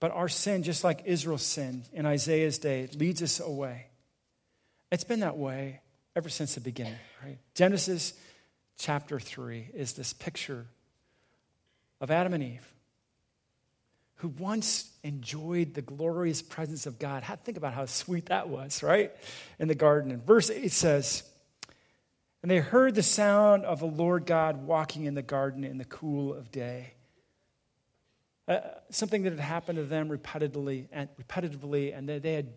But 0.00 0.10
our 0.10 0.28
sin, 0.28 0.64
just 0.64 0.84
like 0.84 1.04
Israel's 1.06 1.40
sin 1.42 1.84
in 1.92 2.04
Isaiah's 2.04 2.58
day, 2.58 2.88
leads 2.98 3.22
us 3.22 3.40
away. 3.40 3.86
It's 4.90 5.04
been 5.04 5.20
that 5.20 5.38
way 5.38 5.80
ever 6.14 6.28
since 6.28 6.56
the 6.56 6.60
beginning, 6.60 6.98
right? 7.24 7.38
Genesis 7.54 8.12
chapter 8.76 9.20
3 9.20 9.70
is 9.72 9.92
this 9.94 10.12
picture 10.12 10.66
of 12.00 12.10
Adam 12.10 12.34
and 12.34 12.42
Eve 12.42 12.72
who 14.16 14.28
once 14.28 14.90
enjoyed 15.04 15.74
the 15.74 15.82
glorious 15.82 16.42
presence 16.42 16.86
of 16.86 16.98
God. 16.98 17.22
Think 17.44 17.56
about 17.56 17.74
how 17.74 17.86
sweet 17.86 18.26
that 18.26 18.48
was, 18.48 18.82
right? 18.82 19.12
In 19.58 19.68
the 19.68 19.74
garden. 19.74 20.10
And 20.10 20.24
verse 20.26 20.50
8 20.50 20.72
says, 20.72 21.22
And 22.46 22.50
they 22.52 22.58
heard 22.58 22.94
the 22.94 23.02
sound 23.02 23.64
of 23.64 23.80
the 23.80 23.86
Lord 23.86 24.24
God 24.24 24.68
walking 24.68 25.04
in 25.04 25.14
the 25.14 25.22
garden 25.22 25.64
in 25.64 25.78
the 25.78 25.84
cool 25.84 26.32
of 26.32 26.52
day. 26.52 26.94
Uh, 28.46 28.60
something 28.88 29.24
that 29.24 29.32
had 29.32 29.40
happened 29.40 29.78
to 29.78 29.84
them 29.84 30.08
repetitively 30.08 30.86
and 30.92 31.08
repetitively, 31.20 31.92
and 31.92 32.08
that 32.08 32.22
they 32.22 32.34
had 32.34 32.50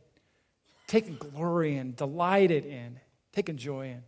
taken 0.85 1.15
glory 1.15 1.75
and 1.75 1.95
delighted 1.95 2.67
in, 2.67 2.99
taken 3.33 3.57
joy 3.57 3.87
in. 3.87 4.03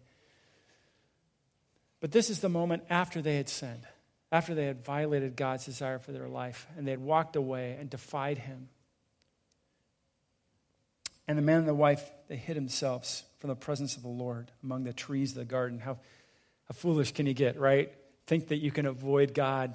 But 1.99 2.11
this 2.11 2.29
is 2.29 2.41
the 2.41 2.49
moment 2.49 2.83
after 2.87 3.19
they 3.23 3.37
had 3.37 3.49
sinned 3.49 3.87
after 4.31 4.53
they 4.53 4.67
had 4.67 4.85
violated 4.85 5.35
God's 5.35 5.65
desire 5.65 5.97
for 5.97 6.11
their 6.11 6.29
life 6.29 6.67
and 6.77 6.85
they 6.85 6.91
had 6.91 7.01
walked 7.01 7.35
away 7.35 7.75
and 7.79 7.89
defied 7.89 8.37
him. 8.37 8.69
And 11.31 11.37
the 11.37 11.43
man 11.43 11.59
and 11.59 11.67
the 11.67 11.73
wife, 11.73 12.11
they 12.27 12.35
hid 12.35 12.57
themselves 12.57 13.23
from 13.39 13.51
the 13.51 13.55
presence 13.55 13.95
of 13.95 14.01
the 14.01 14.09
Lord 14.09 14.51
among 14.63 14.83
the 14.83 14.91
trees 14.91 15.31
of 15.31 15.37
the 15.37 15.45
garden. 15.45 15.79
How, 15.79 15.93
how 15.93 16.73
foolish 16.73 17.13
can 17.13 17.25
you 17.25 17.33
get, 17.33 17.57
right? 17.57 17.89
Think 18.27 18.49
that 18.49 18.57
you 18.57 18.69
can 18.69 18.85
avoid 18.85 19.33
God, 19.33 19.73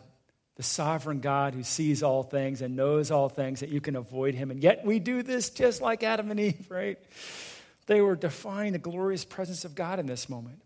the 0.56 0.62
sovereign 0.62 1.20
God 1.20 1.54
who 1.54 1.62
sees 1.62 2.02
all 2.02 2.22
things 2.22 2.60
and 2.60 2.76
knows 2.76 3.10
all 3.10 3.30
things, 3.30 3.60
that 3.60 3.70
you 3.70 3.80
can 3.80 3.96
avoid 3.96 4.34
him. 4.34 4.50
And 4.50 4.62
yet 4.62 4.84
we 4.84 4.98
do 4.98 5.22
this 5.22 5.48
just 5.48 5.80
like 5.80 6.02
Adam 6.02 6.30
and 6.30 6.38
Eve, 6.38 6.66
right? 6.68 6.98
They 7.86 8.02
were 8.02 8.16
defying 8.16 8.72
the 8.72 8.78
glorious 8.78 9.24
presence 9.24 9.64
of 9.64 9.74
God 9.74 9.98
in 9.98 10.04
this 10.04 10.28
moment. 10.28 10.60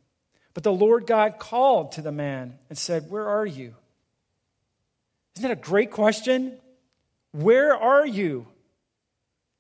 But 0.55 0.65
the 0.65 0.73
Lord 0.73 1.07
God 1.07 1.39
called 1.39 1.93
to 1.93 2.03
the 2.03 2.11
man 2.11 2.59
and 2.69 2.77
said, 2.77 3.09
Where 3.09 3.29
are 3.29 3.47
you? 3.47 3.77
Isn't 5.37 5.49
that 5.49 5.57
a 5.57 5.61
great 5.61 5.93
question? 5.93 6.59
Where 7.31 7.77
are 7.77 8.05
you? 8.05 8.49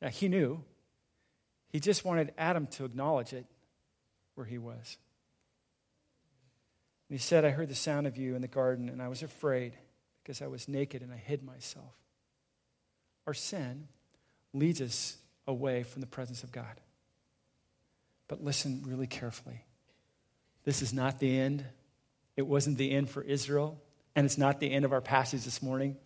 Now, 0.02 0.08
he 0.08 0.26
knew. 0.26 0.64
He 1.70 1.80
just 1.80 2.04
wanted 2.04 2.32
Adam 2.36 2.66
to 2.68 2.84
acknowledge 2.84 3.32
it 3.32 3.46
where 4.34 4.46
he 4.46 4.58
was. 4.58 4.98
And 7.08 7.18
he 7.18 7.22
said, 7.22 7.44
I 7.44 7.50
heard 7.50 7.68
the 7.68 7.74
sound 7.74 8.06
of 8.06 8.16
you 8.16 8.34
in 8.34 8.42
the 8.42 8.48
garden, 8.48 8.88
and 8.88 9.00
I 9.00 9.08
was 9.08 9.22
afraid 9.22 9.72
because 10.22 10.42
I 10.42 10.46
was 10.46 10.68
naked 10.68 11.02
and 11.02 11.12
I 11.12 11.16
hid 11.16 11.42
myself. 11.42 11.94
Our 13.26 13.34
sin 13.34 13.88
leads 14.52 14.80
us 14.80 15.16
away 15.46 15.82
from 15.82 16.00
the 16.00 16.06
presence 16.06 16.42
of 16.42 16.52
God. 16.52 16.80
But 18.28 18.44
listen 18.44 18.82
really 18.86 19.06
carefully. 19.06 19.64
This 20.64 20.82
is 20.82 20.92
not 20.92 21.18
the 21.18 21.38
end. 21.38 21.64
It 22.36 22.46
wasn't 22.46 22.78
the 22.78 22.92
end 22.92 23.10
for 23.10 23.22
Israel, 23.22 23.80
and 24.14 24.24
it's 24.24 24.38
not 24.38 24.60
the 24.60 24.70
end 24.70 24.84
of 24.84 24.92
our 24.92 25.00
passage 25.00 25.44
this 25.44 25.62
morning. 25.62 25.96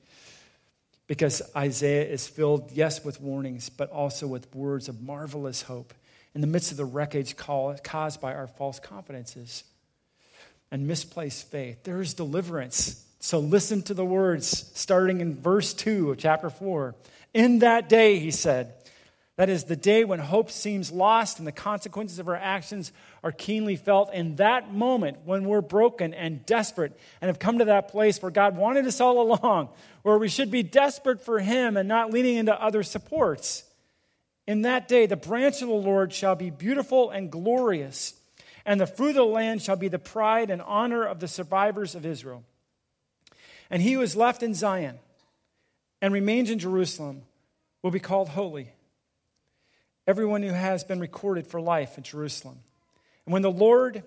Because 1.06 1.42
Isaiah 1.54 2.06
is 2.06 2.26
filled, 2.26 2.72
yes, 2.72 3.04
with 3.04 3.20
warnings, 3.20 3.68
but 3.68 3.90
also 3.90 4.26
with 4.26 4.54
words 4.54 4.88
of 4.88 5.02
marvelous 5.02 5.62
hope 5.62 5.92
in 6.34 6.40
the 6.40 6.46
midst 6.46 6.70
of 6.70 6.76
the 6.76 6.84
wreckage 6.84 7.36
caused 7.36 8.20
by 8.20 8.34
our 8.34 8.46
false 8.46 8.78
confidences 8.80 9.64
and 10.70 10.86
misplaced 10.86 11.50
faith. 11.50 11.84
There 11.84 12.00
is 12.00 12.14
deliverance. 12.14 13.04
So 13.20 13.38
listen 13.38 13.82
to 13.82 13.94
the 13.94 14.04
words 14.04 14.70
starting 14.74 15.20
in 15.20 15.34
verse 15.34 15.74
2 15.74 16.10
of 16.10 16.18
chapter 16.18 16.50
4. 16.50 16.94
In 17.32 17.60
that 17.60 17.88
day, 17.88 18.18
he 18.18 18.30
said, 18.30 18.74
that 19.36 19.48
is 19.48 19.64
the 19.64 19.76
day 19.76 20.04
when 20.04 20.20
hope 20.20 20.48
seems 20.48 20.92
lost 20.92 21.38
and 21.38 21.46
the 21.46 21.52
consequences 21.52 22.20
of 22.20 22.28
our 22.28 22.36
actions 22.36 22.92
are 23.24 23.32
keenly 23.32 23.74
felt. 23.74 24.14
In 24.14 24.36
that 24.36 24.72
moment, 24.72 25.18
when 25.24 25.44
we're 25.44 25.60
broken 25.60 26.14
and 26.14 26.46
desperate 26.46 26.96
and 27.20 27.28
have 27.28 27.40
come 27.40 27.58
to 27.58 27.64
that 27.64 27.88
place 27.88 28.22
where 28.22 28.30
God 28.30 28.56
wanted 28.56 28.86
us 28.86 29.00
all 29.00 29.20
along, 29.32 29.70
where 30.02 30.18
we 30.18 30.28
should 30.28 30.52
be 30.52 30.62
desperate 30.62 31.20
for 31.20 31.40
Him 31.40 31.76
and 31.76 31.88
not 31.88 32.12
leaning 32.12 32.36
into 32.36 32.54
other 32.62 32.84
supports. 32.84 33.64
In 34.46 34.62
that 34.62 34.86
day, 34.86 35.06
the 35.06 35.16
branch 35.16 35.62
of 35.62 35.68
the 35.68 35.74
Lord 35.74 36.12
shall 36.12 36.36
be 36.36 36.50
beautiful 36.50 37.10
and 37.10 37.32
glorious, 37.32 38.14
and 38.64 38.80
the 38.80 38.86
fruit 38.86 39.10
of 39.10 39.14
the 39.16 39.24
land 39.24 39.62
shall 39.62 39.76
be 39.76 39.88
the 39.88 39.98
pride 39.98 40.48
and 40.48 40.62
honor 40.62 41.04
of 41.04 41.18
the 41.18 41.28
survivors 41.28 41.96
of 41.96 42.06
Israel. 42.06 42.44
And 43.68 43.82
he 43.82 43.94
who 43.94 44.02
is 44.02 44.14
left 44.14 44.44
in 44.44 44.54
Zion 44.54 44.98
and 46.00 46.14
remains 46.14 46.50
in 46.50 46.60
Jerusalem 46.60 47.22
will 47.82 47.90
be 47.90 47.98
called 47.98 48.28
holy 48.28 48.73
everyone 50.06 50.42
who 50.42 50.52
has 50.52 50.84
been 50.84 51.00
recorded 51.00 51.46
for 51.46 51.60
life 51.60 51.96
in 51.96 52.04
Jerusalem. 52.04 52.58
And 53.26 53.32
when 53.32 53.42
the 53.42 53.50
Lord 53.50 54.02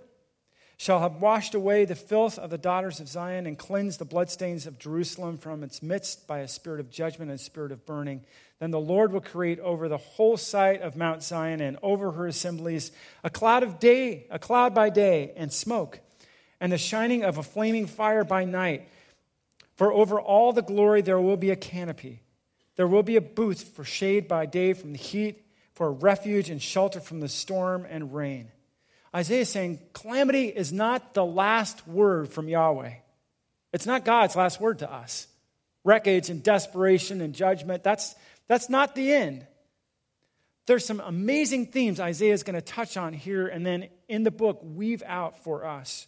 shall 0.77 0.99
have 0.99 1.21
washed 1.21 1.55
away 1.55 1.85
the 1.85 1.95
filth 1.95 2.37
of 2.37 2.51
the 2.51 2.57
daughters 2.57 2.99
of 2.99 3.07
Zion 3.07 3.47
and 3.47 3.57
cleansed 3.57 3.99
the 3.99 4.05
bloodstains 4.05 4.67
of 4.67 4.77
Jerusalem 4.77 5.39
from 5.39 5.63
its 5.63 5.81
midst 5.81 6.27
by 6.27 6.39
a 6.39 6.47
spirit 6.47 6.79
of 6.79 6.91
judgment 6.91 7.31
and 7.31 7.39
spirit 7.39 7.71
of 7.71 7.83
burning, 7.87 8.23
then 8.59 8.69
the 8.69 8.79
Lord 8.79 9.11
will 9.11 9.21
create 9.21 9.59
over 9.59 9.89
the 9.89 9.97
whole 9.97 10.37
site 10.37 10.81
of 10.81 10.95
Mount 10.95 11.23
Zion 11.23 11.61
and 11.61 11.77
over 11.81 12.11
her 12.11 12.27
assemblies 12.27 12.91
a 13.23 13.29
cloud 13.31 13.63
of 13.63 13.79
day, 13.79 14.27
a 14.29 14.37
cloud 14.37 14.75
by 14.75 14.91
day, 14.91 15.33
and 15.35 15.51
smoke, 15.51 15.99
and 16.59 16.71
the 16.71 16.77
shining 16.77 17.23
of 17.23 17.39
a 17.39 17.43
flaming 17.43 17.87
fire 17.87 18.23
by 18.23 18.45
night. 18.45 18.87
For 19.75 19.91
over 19.91 20.19
all 20.19 20.53
the 20.53 20.61
glory 20.61 21.01
there 21.01 21.19
will 21.19 21.37
be 21.37 21.49
a 21.51 21.55
canopy 21.55 22.21
There 22.75 22.87
will 22.87 23.03
be 23.03 23.15
a 23.15 23.21
booth 23.21 23.69
for 23.75 23.83
shade 23.83 24.27
by 24.27 24.45
day 24.45 24.73
from 24.73 24.91
the 24.91 24.99
heat, 24.99 25.43
for 25.77 25.91
refuge 25.91 26.49
and 26.49 26.59
shelter 26.59 26.99
from 26.99 27.19
the 27.19 27.29
storm 27.29 27.85
and 27.87 28.11
rain. 28.11 28.49
Isaiah 29.15 29.41
is 29.41 29.49
saying 29.49 29.79
calamity 29.93 30.47
is 30.47 30.73
not 30.73 31.13
the 31.13 31.23
last 31.23 31.87
word 31.87 32.29
from 32.29 32.49
Yahweh. 32.49 32.93
It's 33.73 33.85
not 33.85 34.03
God's 34.03 34.35
last 34.35 34.59
word 34.59 34.79
to 34.79 34.91
us. 34.91 35.27
Wreckage 35.83 36.31
and 36.31 36.41
desperation 36.41 37.21
and 37.21 37.35
judgment, 37.35 37.83
that's, 37.83 38.15
that's 38.47 38.71
not 38.71 38.95
the 38.95 39.13
end. 39.13 39.45
There's 40.65 40.83
some 40.83 40.99
amazing 40.99 41.67
themes 41.67 41.99
Isaiah 41.99 42.33
is 42.33 42.41
going 42.41 42.55
to 42.55 42.61
touch 42.61 42.97
on 42.97 43.13
here 43.13 43.47
and 43.47 43.63
then 43.63 43.87
in 44.09 44.23
the 44.23 44.31
book 44.31 44.59
weave 44.63 45.03
out 45.05 45.43
for 45.43 45.63
us. 45.63 46.07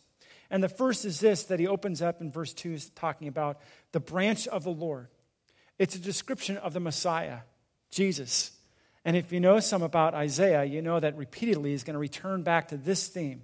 And 0.50 0.64
the 0.64 0.68
first 0.68 1.06
is 1.06 1.20
this 1.20 1.44
that 1.44 1.60
he 1.60 1.68
opens 1.68 2.02
up 2.02 2.22
in 2.22 2.32
verse 2.32 2.54
2 2.54 2.74
is 2.74 2.90
talking 2.90 3.28
about 3.28 3.62
the 3.92 4.00
branch 4.00 4.48
of 4.48 4.64
the 4.64 4.72
Lord. 4.72 5.10
It's 5.78 5.94
a 5.94 6.00
description 6.00 6.58
of 6.58 6.74
the 6.74 6.80
Messiah, 6.80 7.42
Jesus. 7.92 8.52
And 9.06 9.16
if 9.16 9.32
you 9.32 9.40
know 9.40 9.60
some 9.60 9.82
about 9.82 10.14
Isaiah, 10.14 10.64
you 10.64 10.82
know 10.82 11.00
that 11.00 11.18
repeatedly 11.18 11.72
he's 11.72 11.84
going 11.84 11.94
to 11.94 12.00
return 12.00 12.44
back 12.44 12.68
to 12.70 12.78
this 12.78 13.08
theme. 13.08 13.44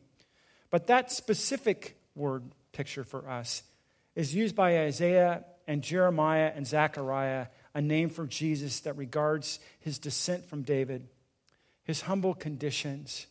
But 0.70 0.88
that 0.88 1.12
specific 1.12 1.98
word 2.16 2.44
picture 2.72 3.04
for 3.04 3.30
us 3.30 3.64
is 4.16 4.36
used 4.36 4.56
by 4.56 4.80
Isaiah 4.80 5.46
and 5.68 5.82
Jeremiah 5.82 6.52
and 6.54 6.68
Zechariah, 6.68 7.48
a 7.74 7.82
name 7.82 8.10
for 8.10 8.26
Jesus 8.26 8.82
that 8.82 8.98
regards 8.98 9.60
his 9.80 9.98
descent 10.00 10.46
from 10.46 10.64
David, 10.64 11.08
his 11.84 12.02
humble 12.02 12.34
conditions, 12.34 13.28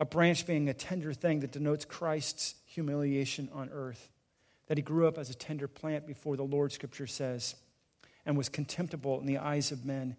a 0.00 0.04
branch 0.04 0.46
being 0.46 0.68
a 0.68 0.74
tender 0.74 1.12
thing 1.12 1.40
that 1.40 1.52
denotes 1.52 1.84
Christ's 1.84 2.54
humiliation 2.66 3.48
on 3.52 3.70
earth, 3.72 4.08
that 4.66 4.78
he 4.78 4.82
grew 4.82 5.06
up 5.06 5.18
as 5.18 5.30
a 5.30 5.34
tender 5.34 5.68
plant 5.68 6.06
before 6.06 6.36
the 6.36 6.42
Lord, 6.42 6.72
scripture 6.72 7.06
says, 7.06 7.54
and 8.26 8.36
was 8.36 8.48
contemptible 8.48 9.20
in 9.20 9.26
the 9.26 9.38
eyes 9.38 9.70
of 9.70 9.84
men, 9.84 10.16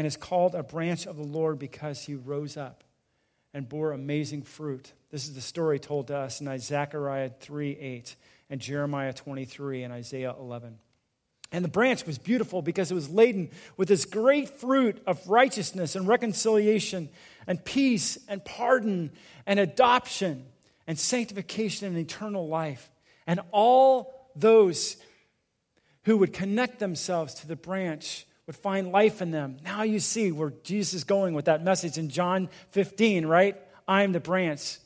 and 0.00 0.06
is 0.06 0.16
called 0.16 0.54
a 0.54 0.62
branch 0.62 1.06
of 1.06 1.18
the 1.18 1.22
Lord 1.22 1.58
because 1.58 2.02
he 2.02 2.14
rose 2.14 2.56
up 2.56 2.84
and 3.52 3.68
bore 3.68 3.92
amazing 3.92 4.40
fruit. 4.40 4.94
This 5.10 5.26
is 5.26 5.34
the 5.34 5.42
story 5.42 5.78
told 5.78 6.06
to 6.06 6.16
us 6.16 6.40
in 6.40 6.58
Zechariah 6.58 7.32
3 7.38 7.76
8 7.76 8.16
and 8.48 8.62
Jeremiah 8.62 9.12
23 9.12 9.82
and 9.82 9.92
Isaiah 9.92 10.34
11. 10.40 10.78
And 11.52 11.62
the 11.62 11.68
branch 11.68 12.06
was 12.06 12.16
beautiful 12.16 12.62
because 12.62 12.90
it 12.90 12.94
was 12.94 13.10
laden 13.10 13.50
with 13.76 13.88
this 13.88 14.06
great 14.06 14.48
fruit 14.48 15.02
of 15.06 15.20
righteousness 15.28 15.94
and 15.94 16.08
reconciliation 16.08 17.10
and 17.46 17.62
peace 17.62 18.16
and 18.26 18.42
pardon 18.42 19.10
and 19.44 19.60
adoption 19.60 20.46
and 20.86 20.98
sanctification 20.98 21.88
and 21.88 21.98
eternal 21.98 22.48
life. 22.48 22.90
And 23.26 23.40
all 23.52 24.30
those 24.34 24.96
who 26.04 26.16
would 26.16 26.32
connect 26.32 26.78
themselves 26.78 27.34
to 27.34 27.46
the 27.46 27.54
branch 27.54 28.24
would 28.50 28.56
find 28.56 28.90
life 28.90 29.22
in 29.22 29.30
them. 29.30 29.58
Now 29.62 29.84
you 29.84 30.00
see 30.00 30.32
where 30.32 30.52
Jesus 30.64 30.92
is 30.92 31.04
going 31.04 31.34
with 31.34 31.44
that 31.44 31.62
message 31.62 31.98
in 31.98 32.08
John 32.08 32.48
15, 32.70 33.24
right? 33.24 33.56
I'm 33.86 34.10
the 34.10 34.18
branch. 34.18 34.78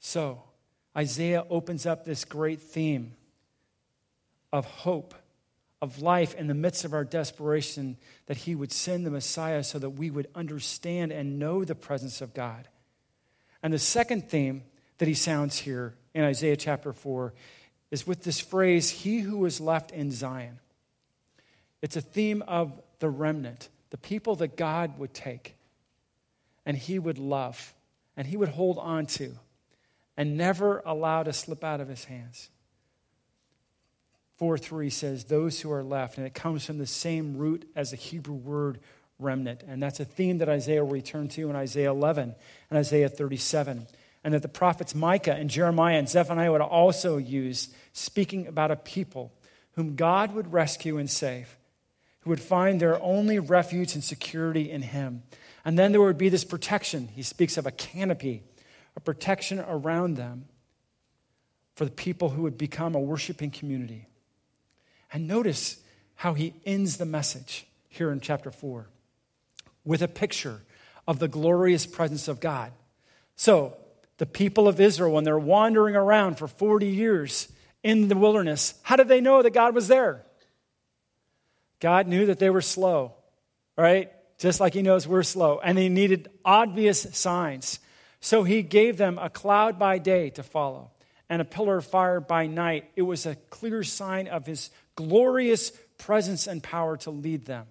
So, 0.00 0.42
Isaiah 0.96 1.44
opens 1.50 1.84
up 1.84 2.06
this 2.06 2.24
great 2.24 2.62
theme 2.62 3.12
of 4.50 4.64
hope, 4.64 5.14
of 5.82 6.00
life 6.00 6.34
in 6.36 6.46
the 6.46 6.54
midst 6.54 6.86
of 6.86 6.94
our 6.94 7.04
desperation, 7.04 7.98
that 8.24 8.38
he 8.38 8.54
would 8.54 8.72
send 8.72 9.04
the 9.04 9.10
Messiah 9.10 9.64
so 9.64 9.78
that 9.78 9.90
we 9.90 10.10
would 10.10 10.28
understand 10.34 11.12
and 11.12 11.38
know 11.38 11.66
the 11.66 11.74
presence 11.74 12.22
of 12.22 12.32
God. 12.32 12.66
And 13.62 13.74
the 13.74 13.78
second 13.78 14.30
theme 14.30 14.62
that 14.96 15.06
he 15.06 15.12
sounds 15.12 15.58
here 15.58 15.96
in 16.14 16.24
Isaiah 16.24 16.56
chapter 16.56 16.94
4 16.94 17.34
is 17.90 18.06
with 18.06 18.24
this 18.24 18.40
phrase, 18.40 18.88
He 18.88 19.18
who 19.20 19.44
is 19.44 19.60
left 19.60 19.90
in 19.90 20.10
Zion. 20.10 20.58
It's 21.82 21.96
a 21.96 22.00
theme 22.00 22.42
of 22.46 22.80
the 23.00 23.10
remnant, 23.10 23.68
the 23.90 23.98
people 23.98 24.36
that 24.36 24.56
God 24.56 24.98
would 24.98 25.12
take 25.12 25.56
and 26.64 26.76
he 26.76 26.98
would 26.98 27.18
love 27.18 27.74
and 28.16 28.26
he 28.26 28.36
would 28.36 28.50
hold 28.50 28.78
on 28.78 29.06
to 29.06 29.32
and 30.16 30.36
never 30.36 30.82
allow 30.86 31.22
to 31.22 31.32
slip 31.32 31.64
out 31.64 31.80
of 31.80 31.88
his 31.88 32.04
hands. 32.04 32.50
4 34.36 34.58
3 34.58 34.90
says, 34.90 35.24
Those 35.24 35.60
who 35.60 35.70
are 35.72 35.84
left, 35.84 36.18
and 36.18 36.26
it 36.26 36.34
comes 36.34 36.64
from 36.64 36.78
the 36.78 36.86
same 36.86 37.36
root 37.36 37.68
as 37.76 37.90
the 37.90 37.96
Hebrew 37.96 38.34
word 38.34 38.80
remnant. 39.18 39.62
And 39.66 39.82
that's 39.82 40.00
a 40.00 40.04
theme 40.04 40.38
that 40.38 40.48
Isaiah 40.48 40.84
will 40.84 40.92
return 40.92 41.28
to 41.28 41.48
in 41.48 41.56
Isaiah 41.56 41.90
11 41.90 42.34
and 42.70 42.78
Isaiah 42.78 43.08
37. 43.08 43.86
And 44.24 44.34
that 44.34 44.42
the 44.42 44.48
prophets 44.48 44.94
Micah 44.94 45.34
and 45.34 45.50
Jeremiah 45.50 45.98
and 45.98 46.08
Zephaniah 46.08 46.52
would 46.52 46.60
also 46.60 47.16
use, 47.16 47.68
speaking 47.92 48.46
about 48.46 48.70
a 48.70 48.76
people 48.76 49.32
whom 49.72 49.96
God 49.96 50.34
would 50.34 50.52
rescue 50.52 50.98
and 50.98 51.10
save, 51.10 51.56
who 52.22 52.30
would 52.30 52.40
find 52.40 52.80
their 52.80 53.00
only 53.02 53.38
refuge 53.38 53.94
and 53.94 54.02
security 54.02 54.70
in 54.70 54.82
Him. 54.82 55.22
And 55.64 55.78
then 55.78 55.92
there 55.92 56.00
would 56.00 56.18
be 56.18 56.28
this 56.28 56.44
protection. 56.44 57.08
He 57.08 57.22
speaks 57.22 57.56
of 57.56 57.66
a 57.66 57.70
canopy, 57.70 58.42
a 58.96 59.00
protection 59.00 59.60
around 59.60 60.16
them 60.16 60.46
for 61.74 61.84
the 61.84 61.90
people 61.90 62.30
who 62.30 62.42
would 62.42 62.58
become 62.58 62.94
a 62.94 63.00
worshiping 63.00 63.50
community. 63.50 64.08
And 65.12 65.26
notice 65.26 65.80
how 66.16 66.34
he 66.34 66.54
ends 66.64 66.96
the 66.96 67.06
message 67.06 67.66
here 67.88 68.10
in 68.10 68.20
chapter 68.20 68.50
4 68.50 68.88
with 69.84 70.02
a 70.02 70.08
picture 70.08 70.62
of 71.06 71.18
the 71.18 71.28
glorious 71.28 71.86
presence 71.86 72.28
of 72.28 72.40
God. 72.40 72.72
So, 73.36 73.76
the 74.18 74.26
people 74.26 74.68
of 74.68 74.80
Israel, 74.80 75.12
when 75.12 75.24
they're 75.24 75.38
wandering 75.38 75.96
around 75.96 76.38
for 76.38 76.46
40 76.46 76.86
years 76.86 77.48
in 77.82 78.06
the 78.06 78.16
wilderness, 78.16 78.74
how 78.82 78.94
did 78.94 79.08
they 79.08 79.20
know 79.20 79.42
that 79.42 79.50
God 79.50 79.74
was 79.74 79.88
there? 79.88 80.24
God 81.82 82.06
knew 82.06 82.26
that 82.26 82.38
they 82.38 82.48
were 82.48 82.60
slow, 82.60 83.12
right? 83.76 84.12
Just 84.38 84.60
like 84.60 84.72
He 84.72 84.82
knows 84.82 85.08
we're 85.08 85.24
slow. 85.24 85.58
And 85.58 85.76
they 85.76 85.88
needed 85.88 86.30
obvious 86.44 87.08
signs. 87.12 87.80
So 88.20 88.44
He 88.44 88.62
gave 88.62 88.96
them 88.96 89.18
a 89.18 89.28
cloud 89.28 89.80
by 89.80 89.98
day 89.98 90.30
to 90.30 90.44
follow 90.44 90.92
and 91.28 91.42
a 91.42 91.44
pillar 91.44 91.78
of 91.78 91.84
fire 91.84 92.20
by 92.20 92.46
night. 92.46 92.88
It 92.94 93.02
was 93.02 93.26
a 93.26 93.34
clear 93.50 93.82
sign 93.82 94.28
of 94.28 94.46
His 94.46 94.70
glorious 94.94 95.72
presence 95.98 96.46
and 96.46 96.62
power 96.62 96.96
to 96.98 97.10
lead 97.10 97.46
them. 97.46 97.66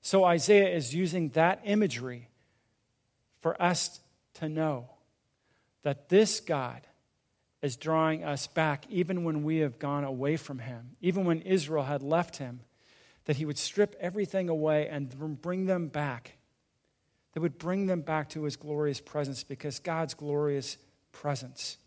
So 0.00 0.24
Isaiah 0.24 0.74
is 0.74 0.92
using 0.92 1.28
that 1.30 1.60
imagery 1.64 2.28
for 3.40 3.60
us 3.62 4.00
to 4.34 4.48
know 4.48 4.90
that 5.84 6.08
this 6.08 6.40
God 6.40 6.80
is 7.62 7.76
drawing 7.76 8.24
us 8.24 8.48
back, 8.48 8.84
even 8.90 9.22
when 9.22 9.44
we 9.44 9.58
have 9.58 9.78
gone 9.78 10.02
away 10.02 10.36
from 10.36 10.58
him, 10.58 10.96
even 11.00 11.24
when 11.24 11.42
Israel 11.42 11.84
had 11.84 12.02
left 12.02 12.38
him, 12.38 12.60
that 13.24 13.36
he 13.36 13.44
would 13.44 13.58
strip 13.58 13.94
everything 14.00 14.48
away 14.48 14.88
and 14.88 15.40
bring 15.40 15.66
them 15.66 15.88
back. 15.88 16.32
That 17.32 17.40
would 17.40 17.58
bring 17.58 17.86
them 17.86 18.02
back 18.02 18.28
to 18.30 18.44
his 18.44 18.56
glorious 18.56 19.00
presence 19.00 19.42
because 19.42 19.78
God's 19.78 20.14
glorious 20.14 20.76
presence 21.12 21.78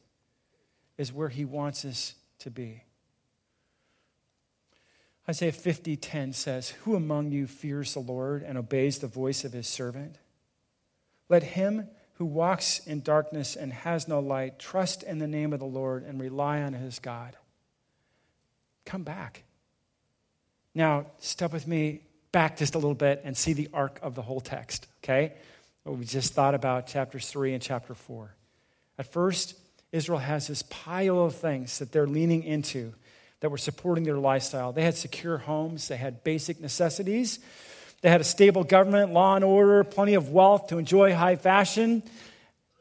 is 0.97 1.13
where 1.13 1.29
he 1.29 1.45
wants 1.45 1.85
us 1.85 2.15
to 2.39 2.49
be. 2.49 2.83
Isaiah 5.27 5.51
50:10 5.51 6.33
says, 6.33 6.69
"Who 6.69 6.95
among 6.95 7.31
you 7.31 7.47
fears 7.47 7.93
the 7.93 7.99
Lord 7.99 8.43
and 8.43 8.57
obeys 8.57 8.99
the 8.99 9.07
voice 9.07 9.43
of 9.43 9.53
his 9.53 9.67
servant? 9.67 10.19
Let 11.29 11.43
him 11.43 11.89
who 12.13 12.25
walks 12.25 12.79
in 12.85 13.01
darkness 13.01 13.55
and 13.55 13.73
has 13.73 14.07
no 14.07 14.19
light 14.19 14.59
trust 14.59 15.03
in 15.03 15.17
the 15.17 15.27
name 15.27 15.51
of 15.51 15.59
the 15.59 15.65
Lord 15.65 16.03
and 16.03 16.21
rely 16.21 16.61
on 16.61 16.73
his 16.73 16.99
God." 16.99 17.37
Come 18.85 19.03
back. 19.03 19.43
Now, 20.75 21.05
step 21.19 21.53
with 21.53 21.65
me 21.67 22.01
back 22.33 22.57
just 22.57 22.75
a 22.75 22.77
little 22.77 22.93
bit 22.93 23.21
and 23.23 23.35
see 23.35 23.53
the 23.53 23.69
arc 23.73 23.97
of 24.01 24.13
the 24.13 24.21
whole 24.21 24.41
text, 24.41 24.87
okay? 25.01 25.31
What 25.83 25.97
we 25.97 26.03
just 26.05 26.33
thought 26.33 26.53
about 26.53 26.87
chapters 26.87 27.29
3 27.29 27.53
and 27.53 27.63
chapter 27.63 27.95
4. 27.95 28.35
At 28.99 29.11
first, 29.11 29.55
Israel 29.93 30.19
has 30.19 30.47
this 30.47 30.63
pile 30.63 31.23
of 31.23 31.35
things 31.35 31.79
that 31.79 31.93
they're 31.93 32.07
leaning 32.07 32.43
into 32.43 32.93
that 33.39 33.49
were 33.49 33.57
supporting 33.57 34.03
their 34.03 34.17
lifestyle. 34.17 34.73
They 34.73 34.83
had 34.83 34.95
secure 34.95 35.37
homes, 35.37 35.87
they 35.87 35.95
had 35.95 36.25
basic 36.25 36.59
necessities, 36.59 37.39
they 38.01 38.09
had 38.09 38.19
a 38.19 38.25
stable 38.25 38.65
government, 38.65 39.13
law 39.13 39.35
and 39.35 39.45
order, 39.45 39.83
plenty 39.85 40.15
of 40.15 40.29
wealth 40.29 40.67
to 40.67 40.77
enjoy 40.77 41.13
high 41.13 41.37
fashion, 41.37 42.03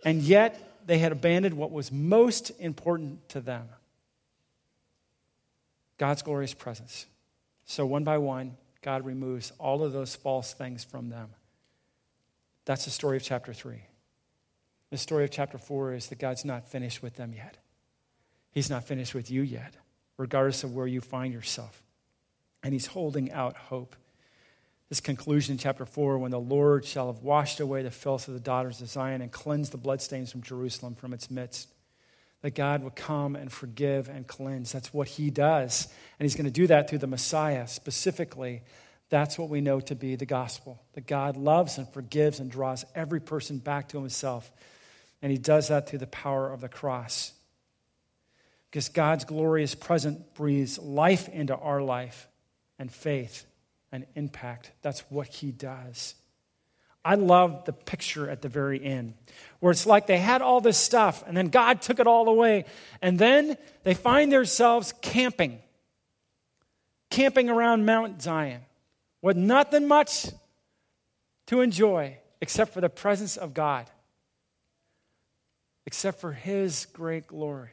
and 0.05 0.21
yet 0.21 0.83
they 0.87 0.99
had 0.99 1.13
abandoned 1.13 1.57
what 1.57 1.71
was 1.71 1.93
most 1.93 2.51
important 2.59 3.29
to 3.31 3.41
them 3.41 3.69
God's 5.97 6.23
glorious 6.23 6.55
presence. 6.55 7.07
So, 7.65 7.87
one 7.87 8.05
by 8.05 8.19
one, 8.19 8.57
God 8.83 9.07
removes 9.07 9.53
all 9.59 9.83
of 9.83 9.93
those 9.93 10.15
false 10.15 10.53
things 10.53 10.85
from 10.85 11.09
them. 11.09 11.31
That's 12.65 12.85
the 12.85 12.91
story 12.91 13.17
of 13.17 13.23
chapter 13.23 13.53
3. 13.53 13.83
The 14.91 14.99
story 14.99 15.25
of 15.25 15.31
chapter 15.31 15.59
4 15.59 15.95
is 15.95 16.09
that 16.09 16.19
God's 16.19 16.45
not 16.45 16.69
finished 16.69 17.03
with 17.03 17.17
them 17.17 17.33
yet. 17.35 17.57
He's 18.53 18.71
not 18.71 18.85
finished 18.85 19.15
with 19.15 19.31
you 19.31 19.43
yet 19.43 19.75
regardless 20.17 20.65
of 20.65 20.75
where 20.75 20.87
you 20.87 21.01
find 21.01 21.33
yourself. 21.33 21.83
And 22.63 22.73
he's 22.73 22.87
holding 22.87 23.33
out 23.33 23.57
hope. 23.57 23.97
This 24.89 25.01
conclusion 25.01 25.53
in 25.53 25.59
chapter 25.59 25.85
4 25.85 26.19
when 26.19 26.31
the 26.31 26.41
Lord 26.41 26.85
shall 26.85 27.13
have 27.13 27.23
washed 27.23 27.61
away 27.61 27.83
the 27.83 27.91
filth 27.91 28.29
of 28.29 28.35
the 28.35 28.41
daughters 28.41 28.81
of 28.81 28.89
Zion 28.89 29.23
and 29.23 29.33
cleansed 29.33 29.73
the 29.73 29.79
bloodstains 29.79 30.31
from 30.31 30.43
Jerusalem 30.43 30.95
from 30.95 31.13
its 31.13 31.31
midst. 31.31 31.74
That 32.45 32.55
God 32.55 32.85
would 32.85 32.95
come 32.95 33.37
and 33.37 33.51
forgive 33.51 34.11
and 34.11 34.27
cleanse. 34.27 34.71
That's 34.71 34.93
what 34.93 35.09
he 35.09 35.31
does. 35.31 35.89
And 36.19 36.27
he's 36.27 36.35
going 36.35 36.45
to 36.45 36.51
do 36.51 36.67
that 36.67 36.91
through 36.91 36.99
the 36.99 37.07
Messiah 37.07 37.67
specifically. 37.67 38.61
That's 39.09 39.39
what 39.39 39.49
we 39.49 39.63
know 39.63 39.81
to 39.81 39.95
be 39.95 40.15
the 40.15 40.27
gospel 40.27 40.79
that 40.93 41.07
God 41.07 41.39
loves 41.39 41.79
and 41.79 41.89
forgives 41.89 42.41
and 42.41 42.51
draws 42.51 42.85
every 42.95 43.19
person 43.19 43.57
back 43.57 43.89
to 43.89 43.99
himself. 43.99 44.53
And 45.23 45.33
he 45.33 45.39
does 45.39 45.69
that 45.69 45.89
through 45.89 46.01
the 46.01 46.07
power 46.07 46.53
of 46.53 46.61
the 46.61 46.69
cross. 46.69 47.33
Because 48.71 48.91
God's 48.91 49.25
glorious 49.25 49.75
presence 49.75 50.21
breathes 50.35 50.79
life 50.79 51.31
into 51.31 51.57
our 51.57 51.81
life 51.81 52.29
and 52.79 52.93
faith 52.93 53.47
and 53.91 54.05
impact. 54.17 54.71
That's 54.83 55.01
what 55.11 55.29
he 55.29 55.51
does. 55.51 56.15
I 57.05 57.17
love 57.17 57.67
the 57.67 57.73
picture 57.73 58.31
at 58.31 58.41
the 58.41 58.49
very 58.49 58.83
end 58.83 59.15
where 59.61 59.71
it's 59.71 59.87
like 59.87 60.07
they 60.07 60.19
had 60.19 60.43
all 60.43 60.61
this 60.61 60.79
stuff 60.79 61.23
and 61.27 61.37
then 61.37 61.49
God 61.49 61.83
took 61.83 62.01
it 62.01 62.07
all 62.07 62.29
away. 62.29 62.65
And 63.03 63.19
then 63.19 63.57
they 63.83 63.95
find 63.95 64.33
themselves 64.33 64.95
camping, 65.03 65.59
camping 67.11 67.51
around 67.51 67.85
Mount 67.85 68.23
Zion 68.23 68.63
with 69.21 69.37
nothing 69.37 69.87
much 69.87 70.27
to 71.47 71.61
enjoy 71.61 72.19
except 72.41 72.73
for 72.73 72.81
the 72.81 72.89
presence 72.89 73.37
of 73.37 73.55
God, 73.55 73.91
except 75.87 76.21
for 76.21 76.33
His 76.33 76.87
great 76.93 77.27
glory. 77.27 77.71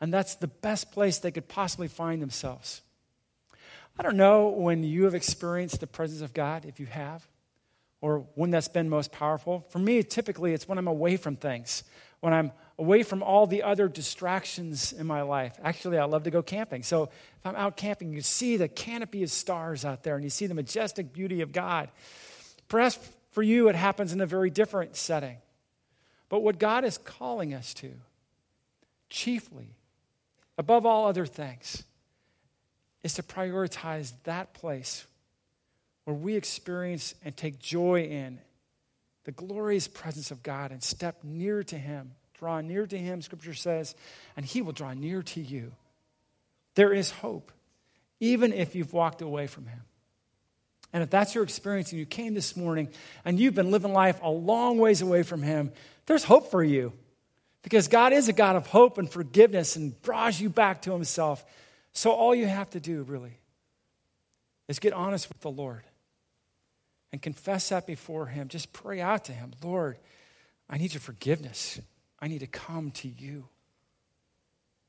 And 0.00 0.12
that's 0.12 0.34
the 0.34 0.48
best 0.48 0.92
place 0.92 1.18
they 1.18 1.30
could 1.30 1.48
possibly 1.48 1.88
find 1.88 2.20
themselves. 2.20 2.82
I 3.98 4.02
don't 4.02 4.16
know 4.16 4.48
when 4.48 4.82
you 4.82 5.04
have 5.04 5.14
experienced 5.14 5.80
the 5.80 5.86
presence 5.86 6.20
of 6.20 6.34
God, 6.34 6.64
if 6.64 6.80
you 6.80 6.86
have 6.86 7.26
or 8.04 8.26
when 8.34 8.50
that's 8.50 8.68
been 8.68 8.90
most 8.90 9.12
powerful. 9.12 9.64
For 9.70 9.78
me, 9.78 10.02
typically, 10.02 10.52
it's 10.52 10.68
when 10.68 10.76
I'm 10.76 10.88
away 10.88 11.16
from 11.16 11.36
things, 11.36 11.84
when 12.20 12.34
I'm 12.34 12.52
away 12.78 13.02
from 13.02 13.22
all 13.22 13.46
the 13.46 13.62
other 13.62 13.88
distractions 13.88 14.92
in 14.92 15.06
my 15.06 15.22
life. 15.22 15.58
Actually, 15.64 15.96
I 15.96 16.04
love 16.04 16.24
to 16.24 16.30
go 16.30 16.42
camping. 16.42 16.82
So 16.82 17.04
if 17.04 17.46
I'm 17.46 17.56
out 17.56 17.78
camping, 17.78 18.12
you 18.12 18.20
see 18.20 18.58
the 18.58 18.68
canopy 18.68 19.22
of 19.22 19.30
stars 19.30 19.86
out 19.86 20.02
there 20.02 20.16
and 20.16 20.22
you 20.22 20.28
see 20.28 20.46
the 20.46 20.52
majestic 20.52 21.14
beauty 21.14 21.40
of 21.40 21.50
God. 21.50 21.88
Perhaps 22.68 22.98
for 23.30 23.42
you, 23.42 23.68
it 23.68 23.74
happens 23.74 24.12
in 24.12 24.20
a 24.20 24.26
very 24.26 24.50
different 24.50 24.96
setting. 24.96 25.38
But 26.28 26.40
what 26.40 26.58
God 26.58 26.84
is 26.84 26.98
calling 26.98 27.54
us 27.54 27.72
to, 27.72 27.90
chiefly, 29.08 29.76
above 30.58 30.84
all 30.84 31.06
other 31.06 31.24
things, 31.24 31.84
is 33.02 33.14
to 33.14 33.22
prioritize 33.22 34.12
that 34.24 34.52
place 34.52 35.06
where 36.04 36.16
we 36.16 36.36
experience 36.36 37.14
and 37.24 37.36
take 37.36 37.58
joy 37.58 38.02
in 38.02 38.38
the 39.24 39.32
glorious 39.32 39.88
presence 39.88 40.30
of 40.30 40.42
God 40.42 40.70
and 40.70 40.82
step 40.82 41.24
near 41.24 41.62
to 41.64 41.78
Him. 41.78 42.12
Draw 42.38 42.60
near 42.60 42.86
to 42.86 42.98
Him, 42.98 43.22
Scripture 43.22 43.54
says, 43.54 43.94
and 44.36 44.44
He 44.44 44.62
will 44.62 44.72
draw 44.72 44.92
near 44.92 45.22
to 45.22 45.40
you. 45.40 45.72
There 46.74 46.92
is 46.92 47.10
hope, 47.10 47.52
even 48.20 48.52
if 48.52 48.74
you've 48.74 48.92
walked 48.92 49.22
away 49.22 49.46
from 49.46 49.66
Him. 49.66 49.80
And 50.92 51.02
if 51.02 51.10
that's 51.10 51.34
your 51.34 51.42
experience 51.42 51.90
and 51.90 51.98
you 51.98 52.06
came 52.06 52.34
this 52.34 52.56
morning 52.56 52.88
and 53.24 53.40
you've 53.40 53.54
been 53.54 53.70
living 53.70 53.92
life 53.92 54.20
a 54.22 54.30
long 54.30 54.78
ways 54.78 55.00
away 55.00 55.22
from 55.22 55.42
Him, 55.42 55.72
there's 56.06 56.24
hope 56.24 56.50
for 56.50 56.62
you. 56.62 56.92
Because 57.62 57.88
God 57.88 58.12
is 58.12 58.28
a 58.28 58.32
God 58.34 58.56
of 58.56 58.66
hope 58.66 58.98
and 58.98 59.10
forgiveness 59.10 59.74
and 59.74 60.00
draws 60.02 60.38
you 60.38 60.50
back 60.50 60.82
to 60.82 60.92
Himself. 60.92 61.42
So 61.92 62.10
all 62.10 62.34
you 62.34 62.46
have 62.46 62.68
to 62.70 62.80
do, 62.80 63.02
really, 63.04 63.38
is 64.68 64.78
get 64.78 64.92
honest 64.92 65.28
with 65.30 65.40
the 65.40 65.50
Lord 65.50 65.82
and 67.14 67.22
confess 67.22 67.68
that 67.68 67.86
before 67.86 68.26
Him. 68.26 68.48
Just 68.48 68.72
pray 68.72 69.00
out 69.00 69.26
to 69.26 69.32
Him 69.32 69.52
Lord, 69.62 69.98
I 70.68 70.78
need 70.78 70.94
your 70.94 71.00
forgiveness. 71.00 71.78
I 72.18 72.26
need 72.26 72.40
to 72.40 72.48
come 72.48 72.90
to 72.90 73.08
you. 73.08 73.44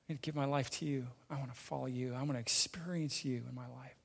I 0.09 0.13
need 0.13 0.15
to 0.15 0.25
give 0.25 0.35
my 0.35 0.45
life 0.45 0.71
to 0.71 0.85
you. 0.85 1.05
I 1.29 1.35
want 1.35 1.53
to 1.53 1.59
follow 1.59 1.85
you. 1.85 2.15
I 2.15 2.23
want 2.23 2.31
to 2.33 2.39
experience 2.39 3.23
you 3.23 3.43
in 3.47 3.53
my 3.53 3.67
life. 3.67 3.95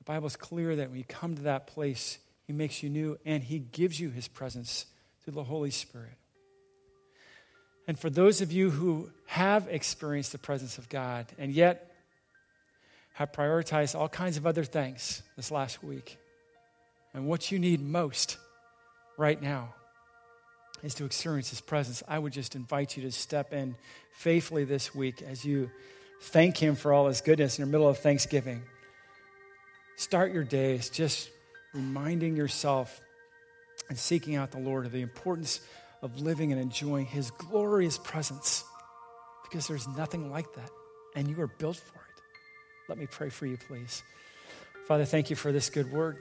The 0.00 0.04
Bible 0.04 0.26
is 0.26 0.36
clear 0.36 0.76
that 0.76 0.90
when 0.90 0.98
you 0.98 1.04
come 1.04 1.34
to 1.36 1.42
that 1.44 1.66
place, 1.66 2.18
He 2.46 2.52
makes 2.52 2.82
you 2.82 2.90
new 2.90 3.18
and 3.24 3.42
He 3.42 3.58
gives 3.58 3.98
you 3.98 4.10
His 4.10 4.28
presence 4.28 4.84
through 5.22 5.32
the 5.32 5.44
Holy 5.44 5.70
Spirit. 5.70 6.18
And 7.88 7.98
for 7.98 8.10
those 8.10 8.42
of 8.42 8.52
you 8.52 8.68
who 8.68 9.08
have 9.28 9.66
experienced 9.68 10.32
the 10.32 10.38
presence 10.38 10.76
of 10.76 10.90
God 10.90 11.24
and 11.38 11.54
yet 11.54 11.93
have 13.14 13.32
prioritized 13.32 13.98
all 13.98 14.08
kinds 14.08 14.36
of 14.36 14.46
other 14.46 14.64
things 14.64 15.22
this 15.36 15.50
last 15.50 15.82
week. 15.82 16.18
And 17.14 17.26
what 17.26 17.50
you 17.50 17.58
need 17.58 17.80
most 17.80 18.38
right 19.16 19.40
now 19.40 19.72
is 20.82 20.94
to 20.96 21.04
experience 21.04 21.50
His 21.50 21.60
presence. 21.60 22.02
I 22.08 22.18
would 22.18 22.32
just 22.32 22.56
invite 22.56 22.96
you 22.96 23.04
to 23.04 23.12
step 23.12 23.52
in 23.52 23.76
faithfully 24.12 24.64
this 24.64 24.94
week 24.94 25.22
as 25.22 25.44
you 25.44 25.70
thank 26.22 26.58
Him 26.58 26.74
for 26.74 26.92
all 26.92 27.06
His 27.06 27.20
goodness 27.20 27.58
in 27.58 27.64
the 27.64 27.70
middle 27.70 27.88
of 27.88 27.98
Thanksgiving. 27.98 28.62
Start 29.96 30.32
your 30.32 30.44
days 30.44 30.90
just 30.90 31.30
reminding 31.72 32.36
yourself 32.36 33.00
and 33.88 33.96
seeking 33.96 34.34
out 34.34 34.50
the 34.50 34.58
Lord 34.58 34.86
of 34.86 34.92
the 34.92 35.02
importance 35.02 35.60
of 36.02 36.20
living 36.20 36.50
and 36.50 36.60
enjoying 36.60 37.06
His 37.06 37.30
glorious 37.30 37.96
presence 37.96 38.64
because 39.44 39.68
there's 39.68 39.86
nothing 39.86 40.32
like 40.32 40.52
that, 40.54 40.70
and 41.14 41.28
you 41.28 41.40
are 41.40 41.46
built 41.46 41.76
for 41.76 41.94
it. 41.94 42.03
Let 42.88 42.98
me 42.98 43.06
pray 43.06 43.30
for 43.30 43.46
you, 43.46 43.56
please. 43.56 44.02
Father, 44.86 45.04
thank 45.04 45.30
you 45.30 45.36
for 45.36 45.52
this 45.52 45.70
good 45.70 45.90
word. 45.90 46.18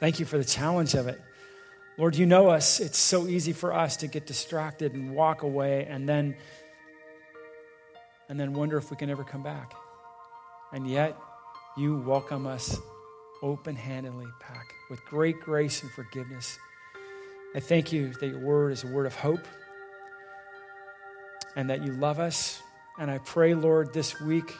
Thank 0.00 0.18
you 0.18 0.24
for 0.24 0.38
the 0.38 0.44
challenge 0.44 0.94
of 0.94 1.08
it. 1.08 1.20
Lord, 1.98 2.16
you 2.16 2.26
know 2.26 2.48
us. 2.48 2.80
It's 2.80 2.98
so 2.98 3.28
easy 3.28 3.52
for 3.52 3.72
us 3.72 3.98
to 3.98 4.08
get 4.08 4.26
distracted 4.26 4.94
and 4.94 5.14
walk 5.14 5.42
away 5.42 5.86
and 5.88 6.08
then 6.08 6.36
and 8.28 8.40
then 8.40 8.54
wonder 8.54 8.78
if 8.78 8.90
we 8.90 8.96
can 8.96 9.10
ever 9.10 9.22
come 9.22 9.42
back. 9.42 9.74
And 10.72 10.88
yet, 10.88 11.16
you 11.76 11.98
welcome 11.98 12.46
us 12.46 12.78
open-handedly 13.42 14.26
back 14.40 14.72
with 14.88 15.04
great 15.04 15.38
grace 15.40 15.82
and 15.82 15.92
forgiveness. 15.92 16.58
I 17.54 17.60
thank 17.60 17.92
you 17.92 18.12
that 18.14 18.26
your 18.26 18.40
word 18.40 18.72
is 18.72 18.82
a 18.82 18.86
word 18.86 19.04
of 19.04 19.14
hope 19.14 19.46
and 21.54 21.68
that 21.68 21.84
you 21.84 21.92
love 21.92 22.18
us. 22.18 22.62
And 22.98 23.10
I 23.10 23.18
pray, 23.18 23.54
Lord, 23.54 23.92
this 23.92 24.18
week 24.20 24.54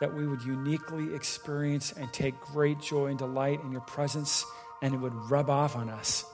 that 0.00 0.12
we 0.12 0.26
would 0.26 0.42
uniquely 0.42 1.14
experience 1.14 1.92
and 1.92 2.12
take 2.12 2.38
great 2.40 2.80
joy 2.80 3.06
and 3.06 3.18
delight 3.18 3.60
in 3.62 3.70
your 3.70 3.80
presence, 3.82 4.44
and 4.82 4.94
it 4.94 4.98
would 4.98 5.14
rub 5.30 5.48
off 5.48 5.76
on 5.76 5.88
us 5.88 6.24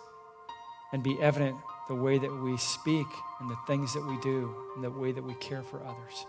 and 0.92 1.02
be 1.02 1.20
evident 1.20 1.56
the 1.88 1.94
way 1.94 2.18
that 2.18 2.32
we 2.42 2.56
speak 2.56 3.06
and 3.40 3.50
the 3.50 3.56
things 3.66 3.94
that 3.94 4.06
we 4.06 4.18
do 4.20 4.54
and 4.74 4.84
the 4.84 4.90
way 4.90 5.12
that 5.12 5.24
we 5.24 5.34
care 5.34 5.62
for 5.62 5.82
others. 5.82 6.26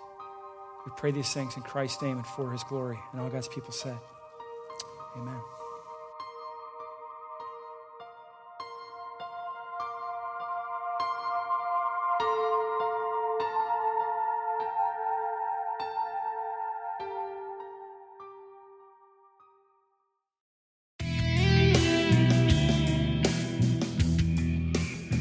We 0.85 0.91
pray 0.97 1.11
these 1.11 1.33
things 1.33 1.55
in 1.55 1.63
Christ's 1.63 2.01
name 2.01 2.17
and 2.17 2.27
for 2.27 2.51
his 2.51 2.63
glory. 2.63 2.97
And 3.11 3.21
all 3.21 3.29
God's 3.29 3.47
people 3.47 3.71
said, 3.71 3.97
Amen. 5.15 5.58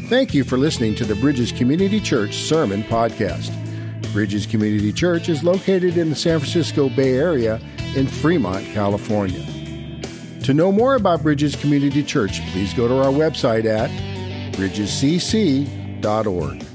Thank 0.09 0.33
you 0.33 0.43
for 0.43 0.57
listening 0.57 0.95
to 0.95 1.05
the 1.05 1.15
Bridges 1.17 1.53
Community 1.53 2.01
Church 2.01 2.37
Sermon 2.37 2.83
Podcast. 2.85 3.53
Bridges 4.15 4.47
Community 4.47 4.91
Church 4.91 5.29
is 5.29 5.45
located 5.45 5.99
in 5.99 6.09
the 6.09 6.17
San 6.17 6.39
Francisco 6.39 6.89
Bay 6.89 7.13
Area 7.13 7.61
in 7.95 8.07
Fremont, 8.07 8.65
California. 8.73 9.45
To 10.45 10.55
know 10.55 10.73
more 10.73 10.95
about 10.95 11.23
Bridges 11.23 11.55
Community 11.57 12.03
Church, 12.03 12.41
please 12.53 12.73
go 12.73 12.89
to 12.89 12.97
our 12.97 13.13
website 13.13 13.67
at 13.67 13.91
bridgescc.org. 14.55 16.68